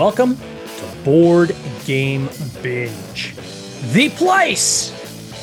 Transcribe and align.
welcome 0.00 0.34
to 0.78 1.04
Board 1.04 1.54
Game 1.84 2.26
Binge, 2.62 3.36
the 3.92 4.08
place 4.16 4.90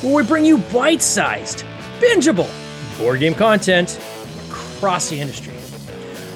where 0.01 0.15
we 0.15 0.23
bring 0.23 0.43
you 0.45 0.57
bite 0.57 1.03
sized, 1.03 1.63
bingeable 1.99 2.49
board 2.97 3.19
game 3.19 3.35
content 3.35 3.99
across 4.47 5.11
the 5.11 5.21
industry. 5.21 5.53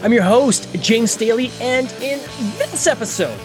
I'm 0.04 0.14
your 0.14 0.22
host, 0.22 0.72
James 0.84 1.10
Staley, 1.10 1.50
and 1.60 1.92
in 1.94 2.20
this 2.60 2.86
episode, 2.86 3.40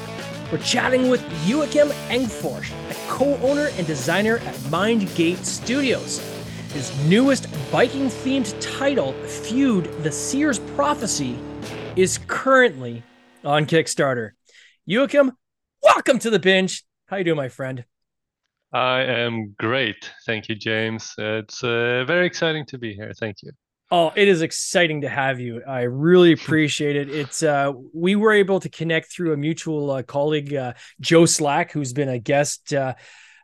we're 0.53 0.59
chatting 0.59 1.09
with 1.09 1.23
Joakim 1.47 1.91
Engfors, 2.11 2.71
a 2.91 3.11
co 3.11 3.35
owner 3.39 3.71
and 3.79 3.87
designer 3.87 4.37
at 4.37 4.55
Mindgate 4.69 5.43
Studios. 5.43 6.19
His 6.75 6.93
newest 7.07 7.47
Viking 7.73 8.09
themed 8.09 8.55
title, 8.61 9.15
Feud 9.25 9.87
The 10.03 10.13
Seer's 10.13 10.59
Prophecy, 10.59 11.39
is 11.97 12.19
currently 12.27 13.03
on 13.43 13.65
Kickstarter. 13.65 14.36
Joakim, 14.89 15.33
welcome 15.83 16.21
to 16.21 16.31
the 16.31 16.39
binge. 16.39 16.85
How 17.07 17.17
you 17.17 17.25
doing, 17.25 17.37
my 17.37 17.49
friend? 17.49 17.85
I 18.73 19.01
am 19.01 19.57
great. 19.59 20.13
Thank 20.27 20.49
you, 20.49 20.55
James. 20.55 21.13
It's 21.19 21.65
uh, 21.65 22.05
very 22.07 22.25
exciting 22.25 22.65
to 22.67 22.79
be 22.79 22.95
here. 22.95 23.13
Thank 23.19 23.39
you. 23.43 23.51
Oh, 23.91 24.13
it 24.15 24.29
is 24.29 24.43
exciting 24.43 25.01
to 25.01 25.09
have 25.09 25.41
you. 25.41 25.61
I 25.67 25.83
really 25.83 26.31
appreciate 26.31 26.95
it. 26.95 27.09
It's 27.09 27.43
uh, 27.43 27.73
we 27.93 28.15
were 28.15 28.33
able 28.33 28.61
to 28.61 28.69
connect 28.69 29.11
through 29.11 29.33
a 29.33 29.37
mutual 29.37 29.91
uh, 29.91 30.03
colleague, 30.05 30.55
uh, 30.55 30.75
Joe 31.01 31.27
Slack, 31.27 31.73
who's 31.73 31.93
been 31.93 32.09
a 32.09 32.21
guest 32.21 32.73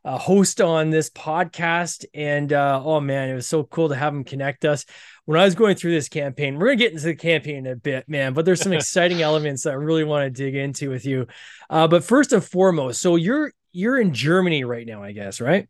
uh, 0.04 0.12
a 0.14 0.18
host 0.18 0.60
on 0.60 0.90
this 0.90 1.10
podcast. 1.10 2.04
And 2.14 2.52
uh, 2.52 2.82
oh 2.84 3.00
man, 3.00 3.30
it 3.30 3.34
was 3.34 3.48
so 3.48 3.64
cool 3.64 3.88
to 3.88 3.94
have 3.94 4.14
him 4.14 4.24
connect 4.24 4.64
us. 4.64 4.84
When 5.24 5.38
I 5.38 5.44
was 5.44 5.54
going 5.54 5.76
through 5.76 5.92
this 5.92 6.08
campaign, 6.08 6.58
we're 6.58 6.66
gonna 6.66 6.76
get 6.76 6.92
into 6.92 7.04
the 7.04 7.14
campaign 7.14 7.66
in 7.66 7.66
a 7.68 7.76
bit, 7.76 8.08
man. 8.08 8.32
But 8.32 8.44
there's 8.44 8.60
some 8.60 8.72
exciting 8.72 9.22
elements 9.22 9.62
that 9.64 9.70
I 9.70 9.74
really 9.74 10.04
want 10.04 10.24
to 10.24 10.30
dig 10.30 10.54
into 10.54 10.90
with 10.90 11.04
you. 11.04 11.26
Uh, 11.70 11.86
but 11.88 12.04
first 12.04 12.32
and 12.32 12.44
foremost, 12.44 13.00
so 13.00 13.16
you're 13.16 13.52
you're 13.72 14.00
in 14.00 14.12
Germany 14.12 14.64
right 14.64 14.86
now, 14.86 15.02
I 15.02 15.12
guess, 15.12 15.40
right? 15.40 15.68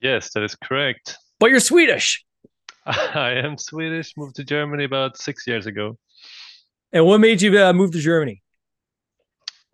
Yes, 0.00 0.30
that 0.34 0.42
is 0.42 0.54
correct. 0.54 1.16
But 1.40 1.50
you're 1.50 1.60
Swedish. 1.60 2.24
I 2.86 3.32
am 3.42 3.56
Swedish. 3.56 4.12
Moved 4.16 4.36
to 4.36 4.44
Germany 4.44 4.84
about 4.84 5.16
six 5.16 5.46
years 5.46 5.66
ago. 5.66 5.98
And 6.92 7.06
what 7.06 7.18
made 7.18 7.42
you 7.42 7.58
uh, 7.58 7.72
move 7.72 7.90
to 7.92 7.98
Germany? 7.98 8.43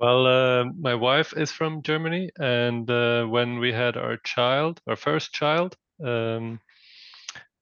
Well, 0.00 0.26
uh, 0.26 0.64
my 0.64 0.94
wife 0.96 1.32
is 1.36 1.52
from 1.52 1.82
Germany, 1.82 2.30
and 2.38 2.90
uh, 2.90 3.24
when 3.26 3.58
we 3.60 3.72
had 3.72 3.96
our 3.96 4.16
child, 4.16 4.80
our 4.88 4.96
first 4.96 5.32
child, 5.32 5.76
um, 6.04 6.58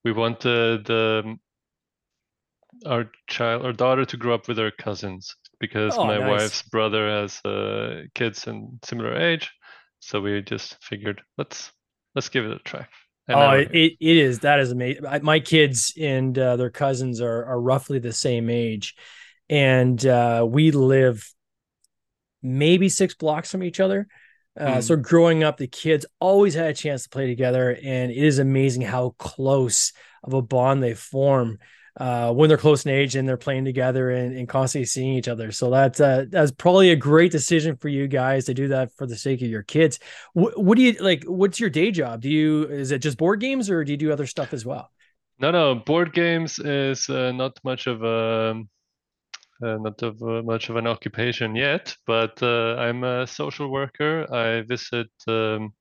we 0.05 0.13
wanted 0.13 0.91
um, 0.91 1.41
our 2.87 3.11
child, 3.29 3.65
our 3.65 3.73
daughter, 3.73 4.05
to 4.05 4.17
grow 4.17 4.35
up 4.35 4.49
with 4.49 4.59
her 4.59 4.71
cousins 4.71 5.35
because 5.61 5.97
Oh, 5.97 6.07
my 6.07 6.19
nice. 6.19 6.41
wife's 6.43 6.63
brother 6.63 7.09
has 7.09 7.41
uh, 7.45 8.03
kids 8.15 8.47
in 8.47 8.79
similar 8.85 9.17
age. 9.17 9.51
So 10.01 10.21
we 10.21 10.41
just 10.43 10.83
figured 10.83 11.23
let's 11.37 11.73
let's 12.15 12.29
give 12.29 12.45
it 12.45 12.53
a 12.53 12.59
try. 12.61 12.87
And 13.29 13.39
oh, 13.39 13.51
it, 13.53 13.69
it 13.73 13.93
it 14.01 14.17
is. 14.17 14.39
That 14.41 14.61
is 14.61 14.71
amazing. 14.71 15.05
My 15.23 15.41
kids 15.41 15.93
and 16.01 16.39
uh, 16.39 16.57
their 16.57 16.71
cousins 16.71 17.21
are 17.21 17.45
are 17.47 17.61
roughly 17.61 17.99
the 17.99 18.13
same 18.13 18.49
age, 18.49 18.95
and 19.51 20.05
uh, 20.07 20.47
we 20.49 20.71
live 20.71 21.29
maybe 22.43 22.89
six 22.89 23.15
blocks 23.15 23.51
from 23.51 23.63
each 23.63 23.81
other. 23.81 24.07
Uh, 24.59 24.75
Hmm. 24.75 24.81
So 24.81 24.97
growing 24.97 25.45
up, 25.45 25.57
the 25.57 25.69
kids 25.69 26.05
always 26.21 26.55
had 26.55 26.71
a 26.71 26.75
chance 26.75 27.05
to 27.05 27.09
play 27.09 27.27
together, 27.27 27.79
and 27.83 28.11
it 28.11 28.17
is 28.17 28.39
amazing 28.39 28.83
how 28.83 29.15
close 29.19 29.93
of 30.25 30.35
a 30.35 30.43
bond 30.43 30.83
they 30.83 30.95
form 30.95 31.59
uh, 31.99 32.33
when 32.33 32.49
they're 32.49 32.59
close 32.59 32.85
in 32.85 32.93
age 32.93 33.17
and 33.17 33.29
they're 33.29 33.37
playing 33.37 33.65
together 33.65 34.11
and, 34.11 34.37
and 34.37 34.49
constantly 34.49 34.87
seeing 34.87 35.15
each 35.15 35.29
other. 35.29 35.51
So 35.51 35.71
that's 35.71 36.01
uh, 36.01 36.27
that's 36.29 36.53
probably 36.53 36.91
a 36.91 36.97
great 36.97 37.33
decision 37.33 37.77
for 37.77 37.89
you 37.89 38.07
guys 38.07 38.45
to 38.47 38.55
do 38.55 38.69
that 38.69 38.93
for 38.97 39.07
the 39.07 39.17
sake 39.17 39.43
of 39.43 39.49
your 39.49 39.65
kids. 39.65 39.99
What, 40.33 40.63
what 40.63 40.77
do 40.77 40.83
you 40.83 40.93
like? 41.01 41.25
What's 41.25 41.59
your 41.59 41.71
day 41.71 41.91
job? 41.91 42.21
Do 42.21 42.31
you 42.31 42.65
is 42.65 42.93
it 42.93 43.01
just 43.01 43.19
board 43.19 43.41
games 43.41 43.69
or 43.69 43.85
do 43.85 43.93
you 43.93 43.99
do 43.99 44.13
other 44.13 44.27
stuff 44.27 44.53
as 44.53 44.65
well? 44.65 44.91
No, 45.41 45.51
no, 45.51 45.75
board 45.75 46.13
games 46.13 46.59
is 46.59 47.09
uh, 47.09 47.33
not 47.33 47.59
much 47.65 47.87
of 47.87 48.03
a 48.03 48.63
not 49.61 50.03
of 50.03 50.23
uh, 50.23 50.43
much 50.43 50.69
of 50.71 50.77
an 50.77 50.87
occupation 50.87 51.57
yet, 51.57 51.97
but 52.07 52.43
uh, 52.43 52.77
I'm 52.77 53.05
a 53.05 53.27
social 53.27 53.71
worker. 53.71 54.27
I 54.33 54.63
visit 54.63 55.09
um, 55.27 55.73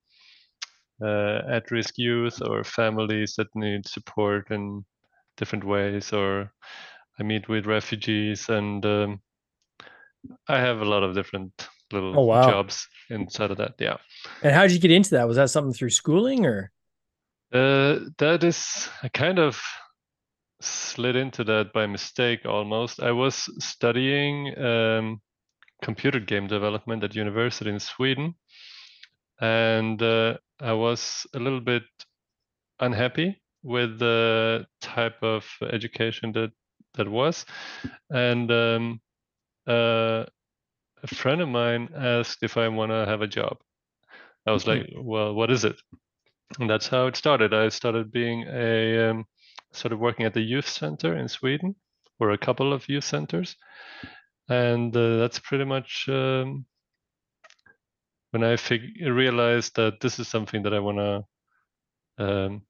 uh, 1.01 1.41
at-risk 1.49 1.97
youth 1.97 2.41
or 2.41 2.63
families 2.63 3.35
that 3.37 3.47
need 3.55 3.87
support 3.87 4.51
in 4.51 4.83
different 5.37 5.63
ways, 5.63 6.11
or 6.13 6.51
I 7.19 7.23
meet 7.23 7.47
with 7.47 7.65
refugees, 7.65 8.49
and 8.49 8.85
um, 8.85 9.21
I 10.47 10.59
have 10.59 10.81
a 10.81 10.85
lot 10.85 11.03
of 11.03 11.15
different 11.15 11.51
little 11.91 12.19
Oh, 12.19 12.23
wow. 12.23 12.49
jobs 12.49 12.87
inside 13.09 13.51
of 13.51 13.57
that. 13.57 13.75
Yeah. 13.79 13.97
And 14.43 14.53
how 14.53 14.63
did 14.63 14.73
you 14.73 14.79
get 14.79 14.91
into 14.91 15.11
that? 15.11 15.27
Was 15.27 15.37
that 15.37 15.49
something 15.49 15.73
through 15.73 15.91
schooling 15.91 16.45
or? 16.45 16.71
Uh, 17.53 17.99
that 18.17 18.43
is, 18.43 18.89
I 19.03 19.07
kind 19.07 19.39
of 19.39 19.61
slid 20.61 21.15
into 21.15 21.43
that 21.45 21.73
by 21.73 21.85
mistake 21.85 22.45
almost. 22.45 23.01
I 23.01 23.11
was 23.11 23.49
studying 23.63 24.57
um, 24.57 25.21
computer 25.81 26.19
game 26.19 26.47
development 26.47 27.03
at 27.03 27.15
university 27.15 27.69
in 27.69 27.79
Sweden, 27.79 28.35
and 29.39 30.01
uh, 30.01 30.37
I 30.59 30.73
was 30.73 31.27
a 31.33 31.39
little 31.39 31.61
bit 31.61 31.83
unhappy 32.79 33.41
with 33.63 33.99
the 33.99 34.65
type 34.81 35.21
of 35.21 35.45
education 35.61 36.31
that 36.33 36.51
that 36.95 37.07
was, 37.07 37.45
and 38.09 38.51
um, 38.51 39.01
uh, 39.67 40.25
a 41.03 41.07
friend 41.07 41.41
of 41.41 41.49
mine 41.49 41.89
asked 41.95 42.41
if 42.41 42.57
I 42.57 42.67
want 42.69 42.91
to 42.91 43.05
have 43.05 43.21
a 43.21 43.27
job. 43.27 43.57
I 44.47 44.51
was 44.51 44.65
like, 44.65 44.89
well, 44.95 45.33
what 45.33 45.51
is 45.51 45.65
it? 45.65 45.75
And 46.59 46.69
that's 46.69 46.87
how 46.87 47.07
it 47.07 47.17
started. 47.17 47.53
I 47.53 47.69
started 47.69 48.11
being 48.11 48.45
a 48.47 49.09
um, 49.09 49.25
started 49.71 49.97
working 49.97 50.25
at 50.25 50.33
the 50.33 50.41
youth 50.41 50.67
center 50.67 51.15
in 51.15 51.27
Sweden, 51.27 51.75
or 52.19 52.31
a 52.31 52.37
couple 52.37 52.73
of 52.73 52.87
youth 52.89 53.03
centers, 53.03 53.55
and 54.49 54.95
uh, 54.95 55.17
that's 55.17 55.39
pretty 55.39 55.65
much 55.65 56.05
um, 56.09 56.65
when 58.31 58.43
I 58.43 58.55
fig- 58.57 59.01
realized 59.01 59.75
that 59.75 59.99
this 59.99 60.19
is 60.19 60.27
something 60.27 60.63
that 60.63 60.73
I 60.73 60.79
want 60.79 60.97
to 60.97 62.25
um, 62.25 62.61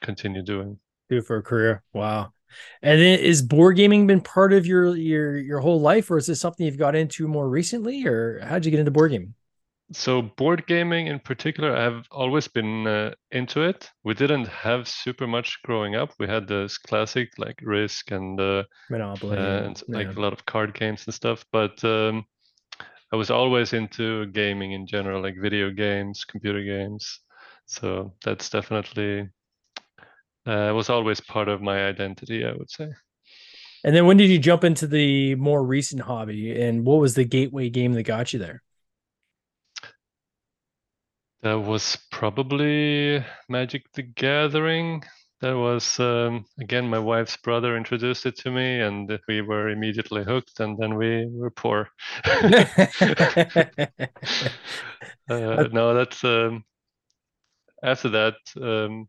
continue 0.00 0.42
doing. 0.42 0.78
do 1.08 1.22
for 1.22 1.36
a 1.36 1.42
career. 1.42 1.82
Wow. 1.92 2.32
And 2.82 3.00
then 3.00 3.18
is 3.18 3.40
board 3.40 3.76
gaming 3.76 4.06
been 4.06 4.20
part 4.20 4.52
of 4.52 4.66
your 4.66 4.94
your 4.94 5.38
your 5.38 5.60
whole 5.60 5.80
life, 5.80 6.10
or 6.10 6.18
is 6.18 6.26
this 6.26 6.40
something 6.40 6.66
you've 6.66 6.76
got 6.76 6.94
into 6.94 7.26
more 7.26 7.48
recently, 7.48 8.06
or 8.06 8.40
how'd 8.44 8.64
you 8.64 8.70
get 8.70 8.80
into 8.80 8.90
board 8.90 9.12
gaming? 9.12 9.34
So 9.92 10.22
board 10.22 10.66
gaming 10.66 11.06
in 11.08 11.18
particular, 11.20 11.76
I've 11.76 12.06
always 12.10 12.48
been 12.48 12.86
uh, 12.86 13.12
into 13.30 13.62
it. 13.62 13.90
We 14.04 14.14
didn't 14.14 14.48
have 14.48 14.88
super 14.88 15.26
much 15.26 15.60
growing 15.62 15.96
up. 15.96 16.12
We 16.18 16.26
had 16.26 16.48
this 16.48 16.78
classic 16.78 17.30
like 17.38 17.60
Risk 17.62 18.10
and 18.10 18.40
uh, 18.40 18.64
Monopoly. 18.88 19.36
and 19.36 19.82
like 19.88 20.16
a 20.16 20.20
lot 20.20 20.32
of 20.32 20.46
card 20.46 20.74
games 20.74 21.04
and 21.06 21.14
stuff. 21.14 21.44
But 21.52 21.82
um, 21.84 22.24
I 23.12 23.16
was 23.16 23.30
always 23.30 23.74
into 23.74 24.26
gaming 24.26 24.72
in 24.72 24.86
general, 24.86 25.22
like 25.22 25.36
video 25.40 25.70
games, 25.70 26.24
computer 26.24 26.62
games. 26.62 27.20
So 27.66 28.14
that's 28.24 28.48
definitely 28.48 29.28
uh, 30.46 30.72
was 30.74 30.88
always 30.88 31.20
part 31.20 31.48
of 31.48 31.60
my 31.60 31.86
identity, 31.86 32.44
I 32.44 32.52
would 32.52 32.70
say. 32.70 32.88
And 33.84 33.94
then 33.94 34.06
when 34.06 34.16
did 34.16 34.30
you 34.30 34.38
jump 34.38 34.64
into 34.64 34.86
the 34.86 35.34
more 35.34 35.62
recent 35.62 36.02
hobby, 36.02 36.60
and 36.62 36.86
what 36.86 37.00
was 37.00 37.14
the 37.14 37.24
gateway 37.24 37.68
game 37.68 37.92
that 37.92 38.04
got 38.04 38.32
you 38.32 38.38
there? 38.38 38.62
That 41.42 41.58
was 41.58 41.96
probably 42.12 43.24
Magic 43.48 43.90
the 43.94 44.02
Gathering. 44.02 45.02
That 45.40 45.56
was 45.56 45.98
um, 45.98 46.44
again 46.60 46.88
my 46.88 47.00
wife's 47.00 47.36
brother 47.36 47.76
introduced 47.76 48.26
it 48.26 48.36
to 48.38 48.50
me, 48.52 48.80
and 48.80 49.18
we 49.26 49.42
were 49.42 49.70
immediately 49.70 50.22
hooked. 50.22 50.60
And 50.60 50.78
then 50.78 50.94
we 50.94 51.26
were 51.28 51.50
poor. 51.50 51.88
Uh, 55.30 55.68
no, 55.72 55.94
that's 55.94 56.24
um, 56.24 56.64
after 57.82 58.08
that 58.08 58.34
um, 58.60 59.08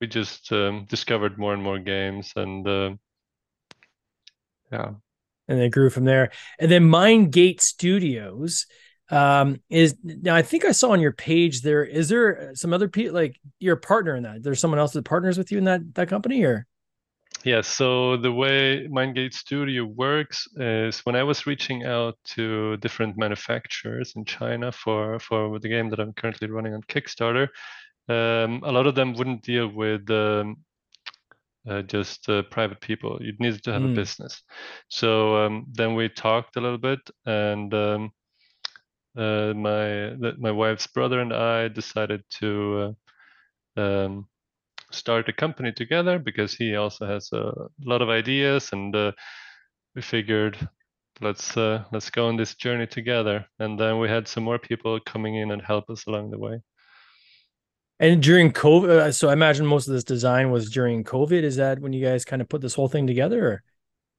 we 0.00 0.06
just 0.06 0.52
um, 0.52 0.86
discovered 0.88 1.38
more 1.38 1.54
and 1.54 1.62
more 1.62 1.78
games, 1.78 2.32
and 2.36 2.66
uh, 2.68 2.90
yeah, 4.70 4.90
and 5.48 5.58
then 5.58 5.70
grew 5.70 5.90
from 5.90 6.04
there. 6.04 6.30
And 6.58 6.70
then 6.70 6.88
Mindgate 6.88 7.60
Studios 7.60 8.66
um 9.10 9.60
is 9.70 9.96
now 10.02 10.34
I 10.34 10.42
think 10.42 10.64
I 10.64 10.72
saw 10.72 10.90
on 10.90 11.00
your 11.00 11.12
page 11.12 11.62
there 11.62 11.84
is 11.84 12.08
there 12.08 12.52
some 12.54 12.72
other 12.74 12.88
people 12.88 13.14
like 13.14 13.40
your 13.58 13.76
partner 13.76 14.16
in 14.16 14.22
that 14.24 14.42
there's 14.42 14.60
someone 14.60 14.78
else 14.80 14.92
that 14.92 15.04
partners 15.04 15.38
with 15.38 15.50
you 15.50 15.58
in 15.58 15.64
that 15.64 15.94
that 15.94 16.08
company 16.08 16.44
or 16.44 16.66
yeah. 17.44 17.60
So 17.60 18.16
the 18.16 18.32
way 18.32 18.88
Mindgate 18.90 19.32
Studio 19.34 19.84
works 19.84 20.48
is 20.56 21.00
when 21.00 21.14
I 21.14 21.22
was 21.22 21.46
reaching 21.46 21.84
out 21.84 22.16
to 22.34 22.76
different 22.78 23.16
manufacturers 23.16 24.14
in 24.16 24.24
China 24.24 24.72
for 24.72 25.20
for 25.20 25.58
the 25.60 25.68
game 25.68 25.88
that 25.90 26.00
I'm 26.00 26.14
currently 26.14 26.48
running 26.50 26.74
on 26.74 26.82
Kickstarter, 26.82 27.48
um, 28.08 28.62
a 28.64 28.72
lot 28.72 28.86
of 28.88 28.94
them 28.96 29.12
wouldn't 29.14 29.42
deal 29.42 29.68
with 29.68 30.10
um, 30.10 30.56
uh, 31.68 31.82
just 31.82 32.28
uh, 32.28 32.42
private 32.50 32.80
people. 32.80 33.18
You 33.20 33.34
needed 33.38 33.62
to 33.64 33.72
have 33.72 33.82
Mm. 33.82 33.92
a 33.92 33.94
business. 33.94 34.42
So 34.88 35.36
um, 35.36 35.66
then 35.72 35.94
we 35.94 36.08
talked 36.08 36.56
a 36.56 36.60
little 36.60 36.78
bit, 36.78 37.00
and 37.26 37.72
um, 37.74 38.10
uh, 39.18 39.52
my 39.54 40.14
my 40.38 40.50
wife's 40.50 40.86
brother 40.86 41.20
and 41.20 41.32
I 41.32 41.68
decided 41.68 42.22
to 42.40 42.94
uh, 43.76 43.80
um, 43.80 44.28
start 44.92 45.28
a 45.28 45.32
company 45.32 45.72
together 45.72 46.18
because 46.18 46.54
he 46.54 46.76
also 46.76 47.06
has 47.06 47.30
a 47.32 47.52
lot 47.84 48.00
of 48.00 48.08
ideas, 48.08 48.70
and 48.72 48.94
uh, 48.94 49.12
we 49.94 50.02
figured 50.02 50.56
let's 51.20 51.56
uh, 51.56 51.84
let's 51.92 52.10
go 52.10 52.28
on 52.28 52.36
this 52.36 52.54
journey 52.54 52.86
together. 52.86 53.46
And 53.58 53.78
then 53.78 53.98
we 53.98 54.08
had 54.08 54.28
some 54.28 54.44
more 54.44 54.58
people 54.58 55.00
coming 55.00 55.36
in 55.36 55.50
and 55.50 55.62
help 55.62 55.90
us 55.90 56.06
along 56.06 56.30
the 56.30 56.38
way. 56.38 56.60
And 58.00 58.22
during 58.22 58.52
COVID, 58.52 58.88
uh, 58.88 59.12
so 59.12 59.28
I 59.28 59.32
imagine 59.32 59.66
most 59.66 59.88
of 59.88 59.94
this 59.94 60.04
design 60.04 60.52
was 60.52 60.70
during 60.70 61.02
COVID. 61.02 61.42
Is 61.42 61.56
that 61.56 61.80
when 61.80 61.92
you 61.92 62.04
guys 62.04 62.24
kind 62.24 62.40
of 62.40 62.48
put 62.48 62.60
this 62.60 62.74
whole 62.74 62.88
thing 62.88 63.06
together? 63.06 63.62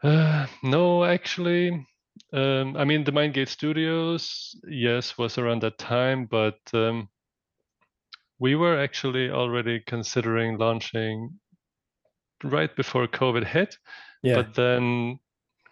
Uh, 0.03 0.47
no, 0.61 1.05
actually, 1.05 1.85
um, 2.33 2.77
I 2.77 2.85
mean 2.85 3.03
the 3.03 3.11
Mindgate 3.11 3.49
Studios, 3.49 4.55
yes, 4.67 5.17
was 5.17 5.37
around 5.37 5.61
that 5.63 5.77
time, 5.77 6.25
but 6.25 6.59
um, 6.73 7.09
we 8.39 8.55
were 8.55 8.79
actually 8.79 9.29
already 9.29 9.81
considering 9.85 10.57
launching 10.57 11.39
right 12.43 12.73
before 12.75 13.07
COVID 13.07 13.45
hit. 13.45 13.77
Yeah. 14.23 14.35
But 14.35 14.55
then 14.55 15.19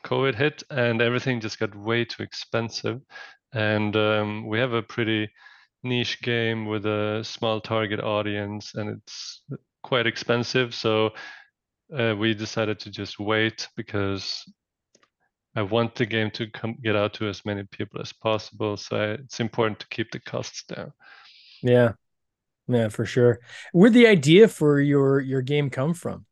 COVID 0.05 0.35
hit 0.35 0.63
and 0.69 1.01
everything 1.01 1.39
just 1.39 1.59
got 1.59 1.75
way 1.75 2.05
too 2.05 2.23
expensive. 2.23 3.01
And 3.53 3.95
um, 3.95 4.47
we 4.47 4.59
have 4.59 4.73
a 4.73 4.81
pretty 4.81 5.29
niche 5.83 6.21
game 6.21 6.65
with 6.65 6.85
a 6.85 7.21
small 7.23 7.61
target 7.61 7.99
audience 7.99 8.73
and 8.75 8.89
it's 8.89 9.41
quite 9.83 10.07
expensive. 10.07 10.75
So 10.75 11.11
uh, 11.97 12.15
we 12.17 12.33
decided 12.33 12.79
to 12.81 12.89
just 12.89 13.19
wait 13.19 13.67
because 13.75 14.43
I 15.57 15.63
want 15.63 15.95
the 15.95 16.05
game 16.05 16.29
to 16.31 16.45
come 16.45 16.77
get 16.83 16.95
out 16.95 17.15
to 17.15 17.27
as 17.27 17.43
many 17.43 17.63
people 17.63 17.99
as 17.99 18.13
possible. 18.13 18.77
So 18.77 18.95
I, 18.95 19.05
it's 19.13 19.39
important 19.39 19.79
to 19.79 19.87
keep 19.89 20.11
the 20.11 20.19
costs 20.19 20.63
down. 20.63 20.93
Yeah, 21.63 21.93
yeah, 22.67 22.89
for 22.89 23.05
sure. 23.05 23.39
Where'd 23.73 23.93
the 23.93 24.05
idea 24.05 24.47
for 24.49 24.79
your 24.79 25.19
your 25.19 25.41
game 25.41 25.71
come 25.71 25.95
from? 25.95 26.27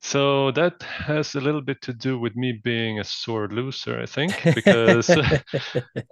So 0.00 0.52
that 0.52 0.82
has 0.84 1.34
a 1.34 1.40
little 1.40 1.60
bit 1.60 1.82
to 1.82 1.92
do 1.92 2.18
with 2.18 2.34
me 2.34 2.60
being 2.64 3.00
a 3.00 3.04
sore 3.04 3.48
loser, 3.48 4.00
I 4.00 4.06
think, 4.06 4.32
because 4.54 5.10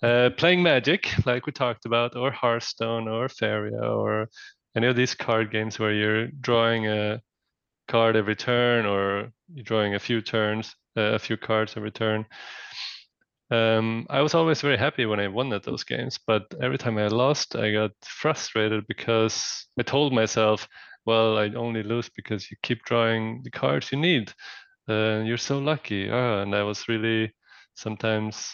uh, 0.02 0.30
playing 0.36 0.62
Magic, 0.62 1.08
like 1.24 1.46
we 1.46 1.52
talked 1.52 1.86
about, 1.86 2.14
or 2.14 2.30
Hearthstone, 2.30 3.08
or 3.08 3.30
Faeria, 3.30 3.80
or 3.80 4.28
any 4.76 4.86
of 4.86 4.96
these 4.96 5.14
card 5.14 5.50
games 5.50 5.78
where 5.78 5.94
you're 5.94 6.26
drawing 6.26 6.88
a 6.88 7.22
card 7.88 8.16
every 8.16 8.36
turn, 8.36 8.84
or 8.84 9.30
you're 9.54 9.64
drawing 9.64 9.94
a 9.94 10.00
few 10.00 10.20
turns, 10.20 10.74
a 10.96 11.18
few 11.18 11.36
cards 11.36 11.76
every 11.76 11.90
return. 11.90 12.26
Um, 13.50 14.06
I 14.08 14.22
was 14.22 14.34
always 14.34 14.60
very 14.62 14.78
happy 14.78 15.06
when 15.06 15.20
I 15.20 15.28
won 15.28 15.52
at 15.52 15.62
those 15.62 15.84
games, 15.84 16.18
but 16.26 16.42
every 16.60 16.78
time 16.78 16.98
I 16.98 17.06
lost, 17.08 17.56
I 17.56 17.72
got 17.72 17.92
frustrated 18.02 18.86
because 18.86 19.66
I 19.78 19.82
told 19.82 20.12
myself 20.12 20.66
well, 21.06 21.38
I 21.38 21.48
only 21.50 21.82
lose 21.82 22.08
because 22.08 22.50
you 22.50 22.56
keep 22.62 22.82
drawing 22.84 23.42
the 23.42 23.50
cards 23.50 23.92
you 23.92 23.98
need. 23.98 24.32
Uh, 24.88 25.22
you're 25.24 25.36
so 25.36 25.58
lucky. 25.58 26.10
Ah, 26.10 26.42
and 26.42 26.54
I 26.54 26.62
was 26.62 26.88
really 26.88 27.32
sometimes 27.74 28.50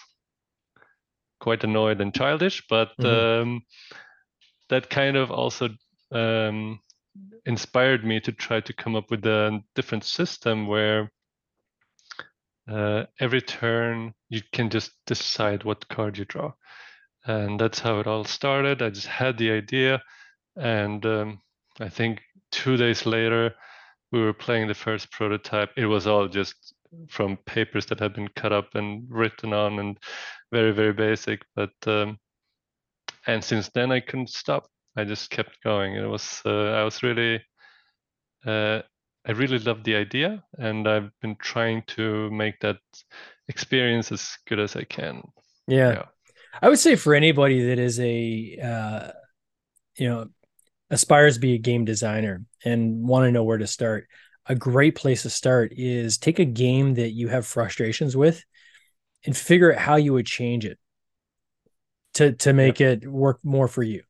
quite 1.41 1.65
annoyed 1.65 2.01
and 2.01 2.15
childish, 2.15 2.63
but 2.69 2.91
mm-hmm. 3.01 3.43
um, 3.43 3.63
that 4.69 4.91
kind 4.91 5.17
of 5.17 5.31
also 5.31 5.69
um, 6.13 6.81
inspired 7.47 8.05
me 8.05 8.21
to 8.21 8.33
try 8.33 8.61
to 8.61 8.73
come 8.73 8.97
up 8.97 9.11
with 9.11 9.25
a 9.27 9.61
different 9.75 10.05
system 10.05 10.67
where 10.67 11.11
uh, 12.71 13.05
every 13.19 13.41
turn 13.41 14.15
you 14.29 14.41
can 14.53 14.71
just 14.71 14.93
decide 15.07 15.65
what 15.65 15.89
card 15.89 16.17
you 16.19 16.25
draw. 16.25 16.53
And 17.27 17.61
that's 17.61 17.81
how 17.81 18.01
it 18.01 18.07
all 18.07 18.25
started. 18.25 18.81
I 18.81 18.91
just 18.91 19.07
had 19.07 19.37
the 19.37 19.51
idea, 19.51 20.03
and 20.57 21.05
um, 21.05 21.41
I 21.79 21.89
think 21.89 22.23
two 22.51 22.77
days 22.77 23.05
later, 23.05 23.55
we 24.13 24.21
were 24.21 24.33
playing 24.33 24.69
the 24.69 24.75
first 24.75 25.11
prototype. 25.13 25.71
It 25.77 25.87
was 25.87 26.07
all 26.07 26.29
just 26.29 26.75
from 27.09 27.37
papers 27.47 27.87
that 27.87 28.01
had 28.01 28.15
been 28.15 28.29
cut 28.37 28.53
up 28.53 28.75
and 28.75 29.07
written 29.09 29.53
on 29.53 29.79
and 29.79 29.99
very, 30.51 30.73
very 30.73 30.93
basic. 30.93 31.43
But, 31.55 31.73
um, 31.87 32.19
and 33.27 33.45
since 33.45 33.69
then, 33.75 33.93
I 33.93 34.01
couldn't 34.01 34.31
stop. 34.31 34.67
I 34.97 35.05
just 35.05 35.31
kept 35.31 35.63
going. 35.63 35.95
It 35.95 36.09
was, 36.09 36.43
uh, 36.45 36.73
I 36.73 36.85
was 36.85 37.03
really, 37.03 37.41
uh, 38.45 38.81
I 39.27 39.33
really 39.33 39.59
love 39.59 39.85
the 39.85 39.97
idea, 39.97 40.43
and 40.59 40.89
I've 40.89 41.11
been 41.21 41.37
trying 41.37 41.83
to 41.89 42.31
make 42.31 42.61
that 42.61 42.79
experience 43.49 44.11
as 44.13 44.39
good 44.47 44.59
as 44.59 44.77
I 44.77 44.85
can. 44.85 45.23
Yeah. 45.67 45.93
yeah. 45.93 46.05
I 46.63 46.69
would 46.69 46.79
say 46.79 46.97
for 46.97 47.15
anybody 47.15 47.67
that 47.67 47.79
is 47.79 48.01
a, 48.01 48.59
uh, 48.63 49.11
you 49.97 50.09
know, 50.09 50.27
aspires 50.91 51.35
to 51.35 51.41
be 51.41 51.55
a 51.55 51.59
game 51.59 51.85
designer 51.85 52.45
and 52.65 53.07
want 53.07 53.25
to 53.27 53.33
know 53.33 53.45
where 53.45 53.59
to 53.59 53.67
start, 53.67 54.09
a 54.47 54.55
great 54.55 54.97
place 54.97 55.23
to 55.23 55.31
start 55.31 55.73
is 55.77 56.19
take 56.19 56.39
a 56.39 56.45
game 56.45 56.95
that 56.95 57.11
you 57.11 57.29
have 57.29 57.47
frustrations 57.47 58.17
with 58.17 58.43
and 59.25 59.37
figure 59.37 59.73
out 59.73 59.79
how 59.79 59.97
you 59.97 60.13
would 60.13 60.27
change 60.27 60.65
it 60.65 60.79
to 62.15 62.33
to 62.33 62.53
make 62.53 62.81
it 62.81 63.07
work 63.07 63.39
more 63.45 63.69
for 63.69 63.83
you. 63.83 64.03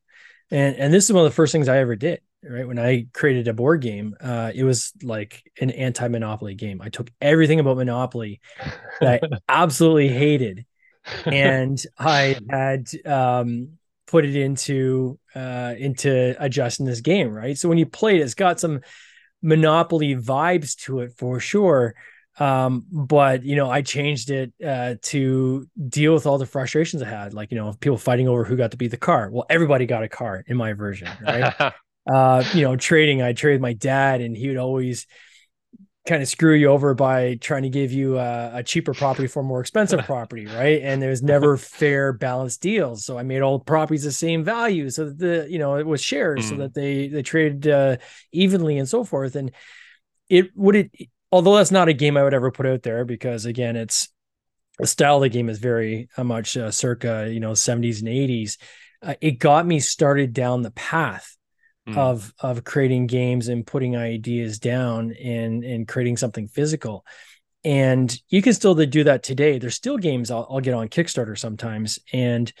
And 0.49 0.75
and 0.77 0.93
this 0.93 1.05
is 1.05 1.13
one 1.13 1.25
of 1.25 1.31
the 1.31 1.35
first 1.35 1.51
things 1.51 1.67
I 1.67 1.77
ever 1.77 1.95
did. 1.95 2.21
Right 2.43 2.67
when 2.67 2.79
I 2.79 3.07
created 3.13 3.47
a 3.47 3.53
board 3.53 3.81
game, 3.81 4.15
uh, 4.19 4.51
it 4.53 4.63
was 4.63 4.93
like 5.03 5.43
an 5.59 5.69
anti-monopoly 5.69 6.55
game. 6.55 6.81
I 6.81 6.89
took 6.89 7.11
everything 7.21 7.59
about 7.59 7.77
Monopoly 7.77 8.41
that 8.99 9.23
I 9.23 9.37
absolutely 9.49 10.09
hated, 10.09 10.65
and 11.25 11.79
I 11.99 12.37
had 12.49 12.87
um, 13.05 13.77
put 14.07 14.25
it 14.25 14.35
into 14.35 15.19
uh, 15.35 15.75
into 15.77 16.35
adjusting 16.43 16.85
this 16.85 17.01
game, 17.01 17.31
right? 17.31 17.57
So 17.57 17.69
when 17.69 17.77
you 17.77 17.85
play 17.85 18.15
it, 18.15 18.21
it's 18.21 18.33
got 18.33 18.59
some 18.59 18.81
Monopoly 19.41 20.15
vibes 20.15 20.75
to 20.85 20.99
it 21.01 21.13
for 21.17 21.39
sure. 21.39 21.95
Um, 22.39 22.85
but 22.91 23.43
you 23.43 23.55
know, 23.55 23.69
I 23.69 23.81
changed 23.81 24.29
it 24.29 24.53
uh, 24.65 24.95
to 25.03 25.67
deal 25.89 26.13
with 26.13 26.25
all 26.25 26.37
the 26.37 26.45
frustrations 26.45 27.01
I 27.01 27.09
had, 27.09 27.33
like 27.33 27.51
you 27.51 27.57
know, 27.57 27.73
people 27.79 27.97
fighting 27.97 28.27
over 28.27 28.43
who 28.43 28.55
got 28.55 28.71
to 28.71 28.77
be 28.77 28.87
the 28.87 28.97
car. 28.97 29.29
Well, 29.31 29.45
everybody 29.49 29.85
got 29.85 30.03
a 30.03 30.09
car 30.09 30.43
in 30.47 30.57
my 30.57 30.73
version, 30.73 31.09
right? 31.21 31.53
uh, 32.07 32.43
you 32.53 32.63
know, 32.63 32.75
trading, 32.75 33.21
I 33.21 33.33
traded 33.33 33.61
my 33.61 33.73
dad, 33.73 34.21
and 34.21 34.35
he 34.35 34.47
would 34.47 34.57
always 34.57 35.07
kind 36.07 36.21
of 36.21 36.27
screw 36.27 36.55
you 36.55 36.67
over 36.67 36.95
by 36.95 37.35
trying 37.35 37.61
to 37.61 37.69
give 37.69 37.91
you 37.91 38.17
a, 38.17 38.57
a, 38.57 38.63
cheaper 38.63 38.91
property 38.91 39.27
for 39.27 39.41
a 39.41 39.43
more 39.43 39.61
expensive 39.61 39.99
property, 40.05 40.47
right? 40.47 40.81
And 40.81 40.99
there's 40.99 41.21
never 41.21 41.57
fair 41.57 42.11
balanced 42.11 42.61
deals. 42.61 43.05
So 43.05 43.19
I 43.19 43.23
made 43.23 43.41
all 43.41 43.59
properties 43.59 44.03
the 44.03 44.11
same 44.11 44.43
value, 44.43 44.89
so 44.89 45.05
that 45.05 45.19
the 45.19 45.47
you 45.49 45.59
know 45.59 45.75
it 45.75 45.85
was 45.85 46.01
shares, 46.01 46.45
mm. 46.45 46.49
so 46.49 46.55
that 46.57 46.73
they 46.73 47.07
they 47.07 47.21
traded 47.21 47.67
uh, 47.67 47.97
evenly 48.31 48.77
and 48.77 48.89
so 48.89 49.03
forth. 49.03 49.35
And 49.35 49.51
it 50.27 50.49
would 50.55 50.75
it, 50.75 50.91
although 51.31 51.55
that's 51.55 51.71
not 51.71 51.89
a 51.89 51.93
game 51.93 52.17
I 52.17 52.23
would 52.23 52.33
ever 52.33 52.51
put 52.51 52.65
out 52.65 52.81
there 52.81 53.05
because 53.05 53.45
again, 53.45 53.75
it's 53.75 54.09
the 54.79 54.87
style 54.87 55.17
of 55.17 55.21
the 55.21 55.29
game 55.29 55.49
is 55.49 55.59
very 55.59 56.09
uh, 56.17 56.23
much 56.23 56.57
uh, 56.57 56.71
circa 56.71 57.29
you 57.31 57.39
know 57.39 57.51
70s 57.51 57.99
and 57.99 58.09
80s. 58.09 58.57
Uh, 59.03 59.15
it 59.21 59.39
got 59.39 59.67
me 59.67 59.79
started 59.79 60.33
down 60.33 60.63
the 60.63 60.71
path 60.71 61.37
mm. 61.87 61.97
of 61.97 62.33
of 62.39 62.63
creating 62.63 63.07
games 63.07 63.47
and 63.47 63.65
putting 63.65 63.95
ideas 63.95 64.59
down 64.59 65.13
and 65.13 65.63
and 65.63 65.87
creating 65.87 66.17
something 66.17 66.47
physical. 66.47 67.05
And 67.63 68.15
you 68.29 68.41
can 68.41 68.53
still 68.53 68.73
do 68.73 69.03
that 69.03 69.21
today. 69.21 69.59
There's 69.59 69.75
still 69.75 69.97
games 69.97 70.31
I'll, 70.31 70.47
I'll 70.49 70.61
get 70.61 70.73
on 70.73 70.89
kickstarter 70.89 71.37
sometimes. 71.37 71.99
And 72.11 72.51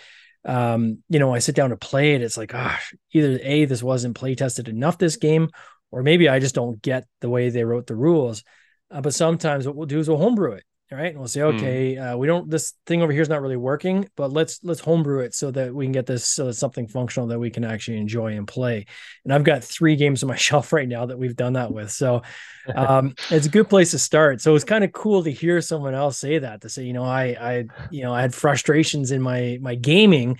um, 0.43 1.03
you 1.07 1.19
know 1.19 1.31
i 1.31 1.37
sit 1.37 1.53
down 1.53 1.69
to 1.69 1.77
play 1.77 2.15
it 2.15 2.23
it's 2.23 2.35
like 2.35 2.49
gosh 2.49 2.95
either 3.11 3.39
a 3.43 3.65
this 3.65 3.83
wasn't 3.83 4.15
play 4.15 4.33
tested 4.33 4.67
enough 4.67 4.97
this 4.97 5.17
game 5.17 5.51
or 5.91 6.01
maybe 6.01 6.27
i 6.27 6.39
just 6.39 6.55
don't 6.55 6.81
get 6.81 7.05
the 7.19 7.29
way 7.29 7.49
they 7.49 7.63
wrote 7.63 7.85
the 7.85 7.95
rules. 7.95 8.43
Uh, 8.89 9.01
but 9.01 9.13
sometimes 9.13 9.67
what 9.67 9.75
we'll 9.75 9.85
do 9.85 9.99
is 9.99 10.09
we'll 10.09 10.17
homebrew 10.17 10.53
it 10.53 10.63
right? 10.91 11.11
And 11.11 11.19
we'll 11.19 11.27
say 11.27 11.41
hmm. 11.41 11.55
okay 11.55 11.95
mm. 11.95 12.13
uh, 12.13 12.17
we 12.17 12.27
don't 12.27 12.49
this 12.49 12.73
thing 12.85 13.01
over 13.01 13.11
here 13.11 13.21
is 13.21 13.29
not 13.29 13.41
really 13.41 13.55
working 13.55 14.09
but 14.15 14.31
let's 14.31 14.59
let's 14.63 14.79
homebrew 14.79 15.19
it 15.19 15.33
so 15.33 15.51
that 15.51 15.73
we 15.73 15.85
can 15.85 15.91
get 15.91 16.05
this 16.05 16.25
so 16.25 16.51
something 16.51 16.87
functional 16.87 17.27
that 17.27 17.39
we 17.39 17.49
can 17.49 17.63
actually 17.63 17.97
enjoy 17.97 18.35
and 18.37 18.47
play. 18.47 18.85
And 19.23 19.33
i've 19.33 19.43
got 19.43 19.63
three 19.63 19.95
games 19.95 20.23
on 20.23 20.29
my 20.29 20.35
shelf 20.47 20.73
right 20.73 20.87
now 20.87 21.05
that 21.05 21.17
we've 21.17 21.35
done 21.35 21.53
that 21.53 21.71
with. 21.71 21.91
So 21.91 22.21
um, 22.75 23.15
it's 23.29 23.47
a 23.47 23.49
good 23.49 23.69
place 23.69 23.91
to 23.91 23.99
start. 23.99 24.39
So 24.41 24.53
it's 24.53 24.63
kind 24.63 24.83
of 24.83 24.91
cool 24.91 25.23
to 25.23 25.31
hear 25.31 25.61
someone 25.61 25.95
else 25.95 26.19
say 26.19 26.39
that 26.39 26.61
to 26.61 26.69
say 26.69 26.83
you 26.83 26.93
know 26.93 27.03
i 27.03 27.35
i 27.39 27.65
you 27.89 28.03
know 28.03 28.13
i 28.13 28.21
had 28.21 28.33
frustrations 28.33 29.11
in 29.11 29.21
my 29.21 29.57
my 29.61 29.75
gaming 29.75 30.37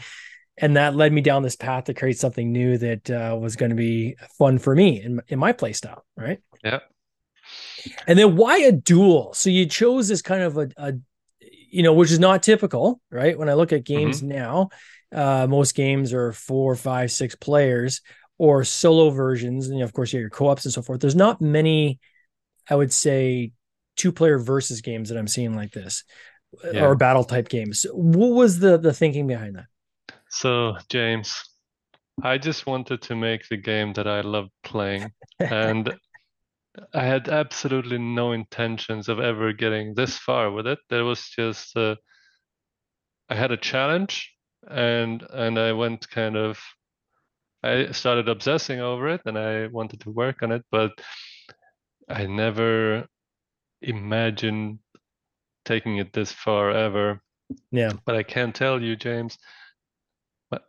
and 0.58 0.76
that 0.76 0.96
led 0.96 1.12
me 1.12 1.22
down 1.22 1.42
this 1.42 1.56
path 1.56 1.86
to 1.86 1.94
create 1.94 2.20
something 2.20 2.52
new 2.52 2.78
that 2.78 3.10
uh, 3.10 3.36
was 3.40 3.56
going 3.56 3.72
to 3.72 3.76
be 3.76 4.16
fun 4.38 4.60
for 4.60 4.76
me 4.76 5.02
in, 5.02 5.22
in 5.28 5.40
my 5.40 5.54
play 5.54 5.74
style 5.74 6.06
right? 6.18 6.40
Yeah 6.64 6.80
and 8.08 8.18
then 8.18 8.36
why 8.36 8.58
a 8.60 8.72
duel? 8.72 9.34
So 9.34 9.50
you 9.50 9.66
chose 9.66 10.08
this 10.08 10.22
kind 10.22 10.44
of 10.44 10.58
a, 10.58 10.70
a 10.78 10.94
you 11.72 11.84
know, 11.84 11.94
which 11.94 12.12
is 12.12 12.20
not 12.20 12.44
typical, 12.44 13.02
right? 13.10 13.38
When 13.38 13.50
I 13.50 13.54
look 13.54 13.74
at 13.74 13.84
games 13.86 14.22
mm-hmm. 14.22 14.38
now, 14.38 14.70
uh, 15.14 15.48
most 15.48 15.76
games 15.76 16.14
are 16.14 16.34
four, 16.34 16.76
five, 16.76 17.12
six 17.12 17.36
players 17.36 18.02
or 18.38 18.64
solo 18.64 19.10
versions. 19.10 19.70
And 19.70 19.82
of 19.82 19.94
course, 19.94 20.12
you 20.12 20.18
have 20.18 20.24
your 20.24 20.30
co-ops 20.30 20.66
and 20.66 20.74
so 20.74 20.82
forth. 20.82 21.00
There's 21.00 21.16
not 21.16 21.42
many, 21.42 22.00
I 22.70 22.76
would 22.76 22.92
say, 22.92 23.52
two 23.96 24.12
player 24.12 24.38
versus 24.38 24.82
games 24.82 25.10
that 25.10 25.18
I'm 25.18 25.28
seeing 25.28 25.56
like 25.56 25.72
this. 25.72 26.04
yeah. 26.72 26.86
or 26.86 26.96
battle 26.96 27.24
type 27.24 27.50
games. 27.50 27.86
What 27.94 28.32
was 28.32 28.60
the 28.60 28.78
the 28.78 28.94
thinking 28.94 29.28
behind 29.28 29.56
that? 29.56 29.66
So, 30.30 30.78
James, 30.90 31.42
I 32.24 32.38
just 32.38 32.66
wanted 32.66 33.02
to 33.04 33.16
make 33.16 33.48
the 33.48 33.58
game 33.58 33.94
that 33.94 34.08
I 34.08 34.22
loved 34.22 34.52
playing. 34.64 35.12
and 35.40 35.94
I 36.94 37.04
had 37.04 37.28
absolutely 37.28 37.98
no 37.98 38.32
intentions 38.32 39.10
of 39.10 39.20
ever 39.20 39.54
getting 39.54 39.94
this 39.94 40.18
far 40.18 40.52
with 40.52 40.68
it. 40.68 40.80
There 40.90 41.04
was 41.04 41.30
just 41.30 41.76
uh, 41.76 41.96
I 43.30 43.36
had 43.36 43.52
a 43.52 43.58
challenge 43.58 44.34
and 44.70 45.24
and 45.34 45.60
I 45.60 45.74
went 45.74 46.10
kind 46.10 46.38
of 46.38 46.60
I 47.64 47.92
started 47.92 48.28
obsessing 48.30 48.80
over 48.80 49.10
it 49.10 49.22
and 49.26 49.38
I 49.38 49.68
wanted 49.68 50.02
to 50.02 50.12
work 50.12 50.42
on 50.44 50.52
it, 50.52 50.64
but 50.72 50.92
I 52.10 52.26
never 52.26 53.08
imagined 53.82 54.80
taking 55.66 55.98
it 55.98 56.14
this 56.14 56.32
far 56.32 56.72
ever. 56.72 57.22
Yeah. 57.72 57.94
But 58.06 58.16
I 58.16 58.24
can 58.24 58.54
tell 58.54 58.82
you, 58.82 58.96
James, 58.96 59.38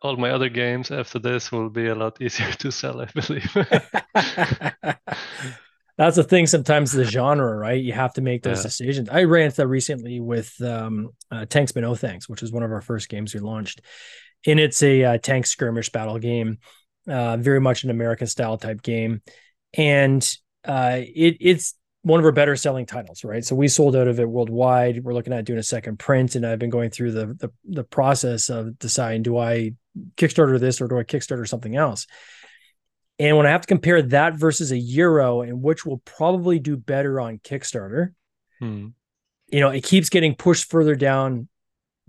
all 0.02 0.16
my 0.16 0.30
other 0.30 0.48
games 0.48 0.90
after 0.90 1.18
this 1.18 1.50
will 1.52 1.70
be 1.70 1.88
a 1.88 1.94
lot 1.94 2.20
easier 2.22 2.52
to 2.52 2.72
sell, 2.72 3.00
I 3.00 3.06
believe. 3.06 3.56
That's 6.02 6.16
the 6.16 6.24
thing. 6.24 6.48
Sometimes 6.48 6.90
the 6.90 7.04
genre, 7.04 7.56
right? 7.56 7.80
You 7.80 7.92
have 7.92 8.14
to 8.14 8.22
make 8.22 8.42
those 8.42 8.58
yeah. 8.58 8.64
decisions. 8.64 9.08
I 9.08 9.22
ran 9.22 9.44
into 9.44 9.58
that 9.58 9.68
recently 9.68 10.18
with 10.18 10.52
um, 10.60 11.10
uh, 11.30 11.44
Tanks 11.44 11.70
But 11.70 11.82
No 11.82 11.94
Thanks, 11.94 12.28
which 12.28 12.42
was 12.42 12.50
one 12.50 12.64
of 12.64 12.72
our 12.72 12.80
first 12.80 13.08
games 13.08 13.32
we 13.32 13.38
launched, 13.38 13.82
and 14.44 14.58
it's 14.58 14.82
a 14.82 15.04
uh, 15.04 15.18
tank 15.18 15.46
skirmish 15.46 15.90
battle 15.90 16.18
game, 16.18 16.58
uh, 17.06 17.36
very 17.36 17.60
much 17.60 17.84
an 17.84 17.90
American 17.90 18.26
style 18.26 18.58
type 18.58 18.82
game, 18.82 19.22
and 19.74 20.28
uh, 20.64 20.96
it, 20.98 21.36
it's 21.38 21.76
one 22.02 22.18
of 22.18 22.26
our 22.26 22.32
better 22.32 22.56
selling 22.56 22.84
titles, 22.84 23.22
right? 23.22 23.44
So 23.44 23.54
we 23.54 23.68
sold 23.68 23.94
out 23.94 24.08
of 24.08 24.18
it 24.18 24.28
worldwide. 24.28 25.04
We're 25.04 25.14
looking 25.14 25.32
at 25.32 25.44
doing 25.44 25.60
a 25.60 25.62
second 25.62 26.00
print, 26.00 26.34
and 26.34 26.44
I've 26.44 26.58
been 26.58 26.68
going 26.68 26.90
through 26.90 27.12
the 27.12 27.26
the, 27.26 27.52
the 27.64 27.84
process 27.84 28.48
of 28.48 28.76
deciding 28.80 29.22
do 29.22 29.38
I 29.38 29.74
Kickstarter 30.16 30.58
this 30.58 30.80
or 30.80 30.88
do 30.88 30.98
I 30.98 31.04
Kickstarter 31.04 31.46
something 31.46 31.76
else? 31.76 32.08
And 33.22 33.36
when 33.36 33.46
I 33.46 33.50
have 33.50 33.60
to 33.60 33.68
compare 33.68 34.02
that 34.02 34.34
versus 34.34 34.72
a 34.72 34.76
euro, 34.76 35.42
and 35.42 35.62
which 35.62 35.86
will 35.86 35.98
probably 35.98 36.58
do 36.58 36.76
better 36.76 37.20
on 37.20 37.38
Kickstarter, 37.38 38.14
hmm. 38.58 38.88
you 39.46 39.60
know, 39.60 39.68
it 39.68 39.84
keeps 39.84 40.08
getting 40.08 40.34
pushed 40.34 40.68
further 40.68 40.96
down 40.96 41.48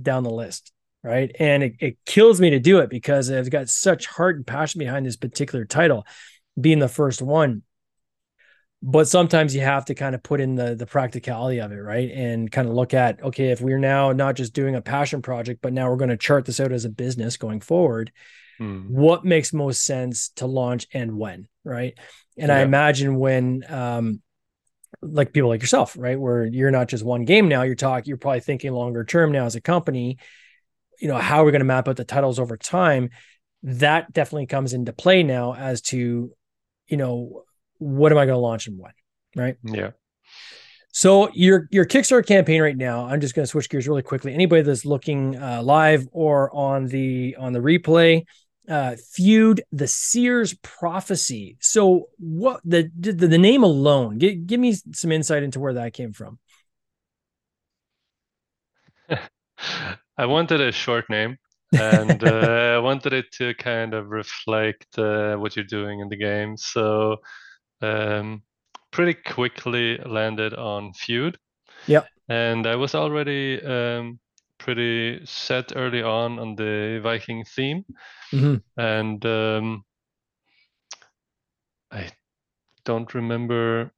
down 0.02 0.24
the 0.24 0.32
list, 0.32 0.72
right? 1.04 1.32
And 1.38 1.62
it, 1.62 1.76
it 1.80 1.98
kills 2.08 2.42
me 2.42 2.50
to 2.50 2.60
do 2.60 2.80
it 2.80 2.90
because 2.90 3.30
I've 3.30 3.52
got 3.52 3.70
such 3.70 4.08
heart 4.08 4.38
and 4.38 4.48
passion 4.48 4.80
behind 4.80 5.06
this 5.06 5.16
particular 5.16 5.66
title, 5.66 6.04
being 6.60 6.80
the 6.80 6.88
first 6.88 7.22
one 7.22 7.62
but 8.86 9.08
sometimes 9.08 9.56
you 9.56 9.62
have 9.62 9.86
to 9.86 9.96
kind 9.96 10.14
of 10.14 10.22
put 10.22 10.42
in 10.42 10.56
the 10.56 10.76
the 10.76 10.86
practicality 10.86 11.60
of 11.60 11.72
it 11.72 11.78
right 11.78 12.12
and 12.12 12.52
kind 12.52 12.68
of 12.68 12.74
look 12.74 12.94
at 12.94 13.24
okay 13.24 13.52
if 13.52 13.62
we're 13.62 13.80
now 13.80 14.12
not 14.12 14.36
just 14.36 14.54
doing 14.54 14.76
a 14.76 14.82
passion 14.82 15.22
project 15.22 15.62
but 15.62 15.72
now 15.72 15.90
we're 15.90 15.96
going 15.96 16.10
to 16.10 16.18
chart 16.18 16.44
this 16.44 16.60
out 16.60 16.74
as 16.74 16.84
a 16.84 16.90
business 16.90 17.38
going 17.38 17.62
forward 17.62 18.12
hmm. 18.58 18.82
what 18.88 19.26
makes 19.26 19.54
most 19.54 19.84
sense 19.84 20.30
to 20.30 20.46
launch 20.46 20.88
and 20.94 21.18
when 21.18 21.48
right 21.64 21.98
and 22.38 22.50
yeah. 22.50 22.58
i 22.58 22.60
imagine 22.62 23.18
when 23.18 23.64
um 23.70 24.22
like 25.02 25.34
people 25.34 25.50
like 25.50 25.62
yourself 25.62 25.96
right 25.98 26.20
where 26.20 26.46
you're 26.46 26.72
not 26.72 26.88
just 26.88 27.04
one 27.04 27.26
game 27.26 27.48
now 27.48 27.64
you're 27.64 27.76
talking 27.76 28.08
you're 28.08 28.18
probably 28.18 28.40
thinking 28.40 28.72
longer 28.72 29.04
term 29.04 29.32
now 29.32 29.46
as 29.46 29.56
a 29.56 29.62
company 29.62 30.18
you 31.00 31.08
know 31.08 31.18
how 31.18 31.42
are 31.42 31.46
we 31.46 31.52
going 31.52 31.60
to 31.60 31.66
map 31.66 31.88
out 31.88 31.98
the 31.98 32.06
titles 32.06 32.40
over 32.40 32.56
time 32.58 33.10
that 33.64 34.12
definitely 34.14 34.46
comes 34.46 34.74
into 34.74 34.94
play 34.94 35.24
now 35.24 35.54
as 35.56 35.82
to 35.82 36.32
you 36.88 36.98
know 36.98 37.44
what 37.84 38.12
am 38.12 38.18
I 38.18 38.26
going 38.26 38.36
to 38.36 38.40
launch 38.40 38.68
and 38.68 38.80
when? 38.80 38.94
Right. 39.36 39.58
Yeah. 39.64 39.92
So 40.92 41.30
your 41.34 41.68
your 41.72 41.86
Kickstarter 41.86 42.26
campaign 42.26 42.62
right 42.62 42.78
now, 42.78 43.08
I'm 43.08 43.20
just 43.20 43.34
going 43.34 43.44
to 43.44 43.50
switch 43.50 43.70
gears 43.70 43.88
really 43.88 44.04
quickly. 44.04 44.34
Anybody 44.34 44.62
that's 44.62 44.86
looking 44.86 45.36
uh, 45.36 45.62
live 45.64 46.08
or 46.12 46.56
on 46.56 46.86
the 46.86 47.36
on 47.40 47.52
the 47.52 47.60
replay, 47.60 48.26
uh, 48.70 48.96
feud 48.96 49.64
the 49.72 49.88
Seer's 49.88 50.54
prophecy. 50.56 51.58
So 51.60 52.10
what 52.18 52.62
the 52.64 52.90
the, 52.98 53.12
the 53.12 53.38
name 53.38 53.64
alone? 53.64 54.18
Give, 54.18 54.46
give 54.46 54.60
me 54.60 54.74
some 54.94 55.12
insight 55.12 55.44
into 55.44 55.60
where 55.60 55.74
that 55.74 55.94
came 55.94 56.14
from. 56.14 56.40
I 60.18 60.26
wanted 60.26 60.62
a 60.62 60.72
short 60.72 61.10
name, 61.10 61.38
and 61.74 62.24
uh, 62.24 62.28
I 62.76 62.80
wanted 62.80 63.14
it 63.14 63.32
to 63.34 63.54
kind 63.56 63.94
of 63.94 64.10
reflect 64.10 64.98
uh, 64.98 65.36
what 65.36 65.56
you're 65.56 65.66
doing 65.66 66.00
in 66.00 66.10
the 66.10 66.18
game. 66.18 66.58
So 66.58 67.18
um, 67.82 68.44
pretty 68.92 69.16
quickly 69.16 69.98
landed 69.98 70.54
on 70.54 70.94
Feud. 70.94 71.38
Yeah. 71.88 72.04
And 72.30 72.66
I 72.66 72.76
was 72.76 72.96
already 72.96 73.62
um, 73.62 74.20
pretty 74.64 75.20
set 75.26 75.74
early 75.76 76.02
on 76.02 76.40
on 76.40 76.56
the 76.56 77.00
Viking 77.04 77.44
theme. 77.44 77.84
Mm-hmm. 78.32 78.56
And 78.80 79.26
um, 79.26 79.84
I 81.92 82.08
don't 82.86 83.14
remember 83.14 83.92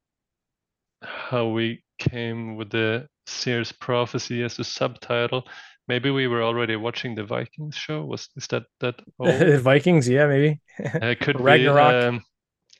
how 1.03 1.49
we 1.49 1.83
came 1.99 2.55
with 2.55 2.71
the 2.71 3.07
Seers 3.27 3.71
prophecy 3.71 4.43
as 4.43 4.57
a 4.59 4.63
subtitle. 4.63 5.47
Maybe 5.87 6.09
we 6.09 6.27
were 6.27 6.41
already 6.41 6.75
watching 6.75 7.13
the 7.13 7.23
Vikings 7.23 7.75
show. 7.75 8.03
Was 8.03 8.29
is 8.35 8.47
that 8.47 8.63
that 8.79 8.95
Vikings? 9.61 10.09
Yeah, 10.09 10.25
maybe. 10.27 10.59
it 10.79 11.19
could 11.19 11.39
Ragnarok. 11.39 11.91
be. 11.91 12.07
Um, 12.07 12.23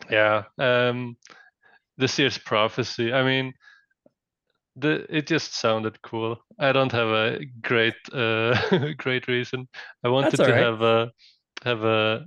yeah. 0.09 0.43
Um, 0.57 1.17
the 1.97 2.07
Seers 2.07 2.39
prophecy. 2.39 3.13
I 3.13 3.23
mean, 3.23 3.53
the 4.75 5.05
it 5.09 5.27
just 5.27 5.55
sounded 5.55 6.01
cool. 6.01 6.37
I 6.59 6.71
don't 6.71 6.91
have 6.91 7.07
a 7.07 7.45
great 7.61 7.95
uh, 8.13 8.93
great 8.97 9.27
reason. 9.27 9.67
I 10.03 10.09
wanted 10.09 10.37
to 10.37 10.43
right. 10.43 10.55
have 10.55 10.81
a 10.81 11.11
have 11.63 11.83
a, 11.83 12.25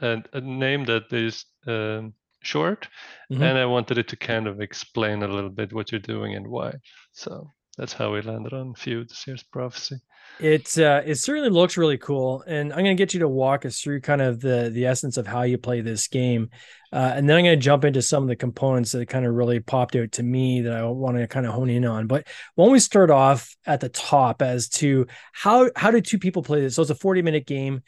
a, 0.00 0.22
a 0.32 0.40
name 0.40 0.84
that 0.86 1.12
is 1.12 1.44
um, 1.66 2.14
short, 2.42 2.88
mm-hmm. 3.30 3.42
and 3.42 3.58
I 3.58 3.66
wanted 3.66 3.98
it 3.98 4.08
to 4.08 4.16
kind 4.16 4.46
of 4.46 4.60
explain 4.60 5.22
a 5.22 5.28
little 5.28 5.50
bit 5.50 5.72
what 5.72 5.92
you're 5.92 6.00
doing 6.00 6.34
and 6.34 6.48
why. 6.48 6.74
So 7.12 7.50
that's 7.80 7.94
how 7.94 8.12
we 8.12 8.20
landed 8.20 8.52
on 8.52 8.74
Feud, 8.74 9.10
Seers 9.10 9.42
prophecy. 9.42 9.96
It 10.38 10.76
uh, 10.78 11.00
it 11.06 11.14
certainly 11.14 11.48
looks 11.48 11.78
really 11.78 11.96
cool, 11.96 12.44
and 12.46 12.74
I'm 12.74 12.80
going 12.80 12.94
to 12.94 13.02
get 13.02 13.14
you 13.14 13.20
to 13.20 13.28
walk 13.28 13.64
us 13.64 13.80
through 13.80 14.02
kind 14.02 14.20
of 14.20 14.38
the 14.38 14.70
the 14.70 14.84
essence 14.84 15.16
of 15.16 15.26
how 15.26 15.42
you 15.42 15.56
play 15.56 15.80
this 15.80 16.06
game, 16.06 16.50
uh, 16.92 17.12
and 17.14 17.26
then 17.26 17.38
I'm 17.38 17.44
going 17.44 17.58
to 17.58 17.64
jump 17.64 17.86
into 17.86 18.02
some 18.02 18.22
of 18.22 18.28
the 18.28 18.36
components 18.36 18.92
that 18.92 19.08
kind 19.08 19.24
of 19.24 19.32
really 19.32 19.60
popped 19.60 19.96
out 19.96 20.12
to 20.12 20.22
me 20.22 20.60
that 20.60 20.74
I 20.74 20.84
want 20.84 21.16
to 21.16 21.26
kind 21.26 21.46
of 21.46 21.54
hone 21.54 21.70
in 21.70 21.86
on. 21.86 22.06
But 22.06 22.26
when 22.54 22.70
we 22.70 22.80
start 22.80 23.10
off 23.10 23.56
at 23.64 23.80
the 23.80 23.88
top 23.88 24.42
as 24.42 24.68
to 24.68 25.06
how 25.32 25.70
how 25.74 25.90
do 25.90 26.02
two 26.02 26.18
people 26.18 26.42
play 26.42 26.60
this? 26.60 26.74
So 26.74 26.82
it's 26.82 26.90
a 26.90 26.94
40 26.94 27.22
minute 27.22 27.46
game. 27.46 27.82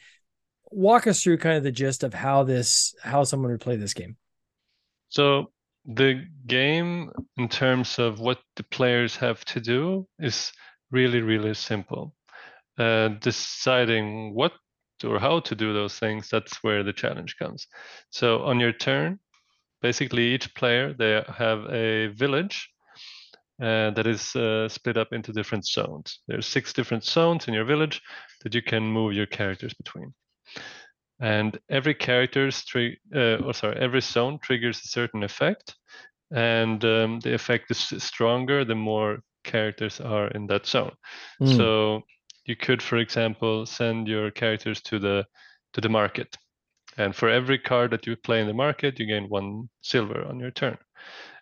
Walk 0.71 1.05
us 1.05 1.21
through 1.21 1.37
kind 1.37 1.57
of 1.57 1.63
the 1.63 1.71
gist 1.71 2.03
of 2.03 2.15
how 2.15 2.43
this 2.43 2.95
how 3.03 3.25
someone 3.25 3.51
would 3.51 3.61
play 3.61 3.75
this 3.75 3.93
game. 3.93 4.17
So 5.09 5.51
the 5.85 6.25
game, 6.47 7.11
in 7.37 7.49
terms 7.49 7.99
of 7.99 8.19
what 8.19 8.39
the 8.55 8.63
players 8.63 9.15
have 9.17 9.43
to 9.45 9.59
do, 9.59 10.07
is 10.19 10.51
really 10.91 11.21
really 11.21 11.53
simple 11.53 12.13
uh, 12.77 13.09
deciding 13.19 14.33
what 14.33 14.53
or 15.03 15.19
how 15.19 15.39
to 15.41 15.55
do 15.55 15.73
those 15.73 15.99
things, 15.99 16.29
that's 16.29 16.63
where 16.63 16.83
the 16.83 16.93
challenge 16.93 17.35
comes. 17.37 17.67
So 18.09 18.43
on 18.43 18.59
your 18.59 18.71
turn, 18.71 19.19
basically 19.81 20.33
each 20.33 20.53
player 20.55 20.93
they 20.93 21.23
have 21.27 21.65
a 21.69 22.07
village 22.07 22.69
uh, 23.61 23.91
that 23.91 24.07
is 24.07 24.35
uh, 24.35 24.69
split 24.69 24.97
up 24.97 25.11
into 25.11 25.33
different 25.33 25.65
zones. 25.65 26.19
There's 26.27 26.47
six 26.47 26.73
different 26.73 27.03
zones 27.03 27.47
in 27.47 27.53
your 27.53 27.65
village 27.65 28.01
that 28.43 28.55
you 28.55 28.61
can 28.61 28.83
move 28.83 29.13
your 29.13 29.25
characters 29.25 29.73
between. 29.73 30.13
And 31.23 31.57
every 31.69 31.93
character's 31.93 32.65
tri- 32.65 32.97
uh, 33.15 33.37
or 33.45 33.53
sorry, 33.53 33.77
every 33.79 34.01
zone 34.01 34.39
triggers 34.39 34.81
a 34.83 34.89
certain 34.89 35.23
effect, 35.23 35.73
and 36.31 36.83
um, 36.83 37.21
the 37.21 37.33
effect 37.33 37.71
is 37.71 38.03
stronger 38.03 38.65
the 38.65 38.75
more 38.75 39.19
characters 39.45 40.01
are 40.01 40.27
in 40.27 40.47
that 40.47 40.65
zone. 40.65 40.91
Mm. 41.41 41.55
So 41.55 42.01
you 42.43 42.57
could, 42.57 42.81
for 42.81 42.97
example, 42.97 43.65
send 43.65 44.09
your 44.09 44.31
characters 44.31 44.81
to 44.81 44.99
the 44.99 45.25
to 45.71 45.79
the 45.79 45.87
market, 45.87 46.35
and 46.97 47.15
for 47.15 47.29
every 47.29 47.57
card 47.57 47.91
that 47.91 48.05
you 48.05 48.17
play 48.17 48.41
in 48.41 48.47
the 48.47 48.53
market, 48.53 48.99
you 48.99 49.05
gain 49.05 49.29
one 49.29 49.69
silver 49.81 50.25
on 50.25 50.39
your 50.39 50.51
turn. 50.51 50.77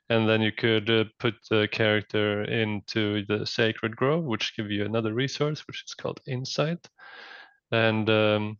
And 0.09 0.29
then 0.29 0.41
you 0.41 0.51
could 0.51 0.89
uh, 0.89 1.05
put 1.17 1.33
the 1.49 1.67
character 1.71 2.43
into 2.43 3.25
the 3.25 3.45
Sacred 3.45 3.95
Grove, 3.95 4.25
which 4.25 4.55
give 4.55 4.69
you 4.69 4.85
another 4.85 5.13
resource, 5.13 5.65
which 5.65 5.83
is 5.87 5.95
called 5.95 6.19
Insight. 6.27 6.87
And 7.71 8.09
um, 8.09 8.57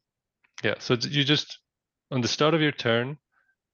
yeah, 0.64 0.76
so 0.80 0.96
you 0.96 1.24
just 1.24 1.60
on 2.12 2.22
the 2.22 2.28
start 2.28 2.54
of 2.54 2.62
your 2.62 2.72
turn, 2.72 3.18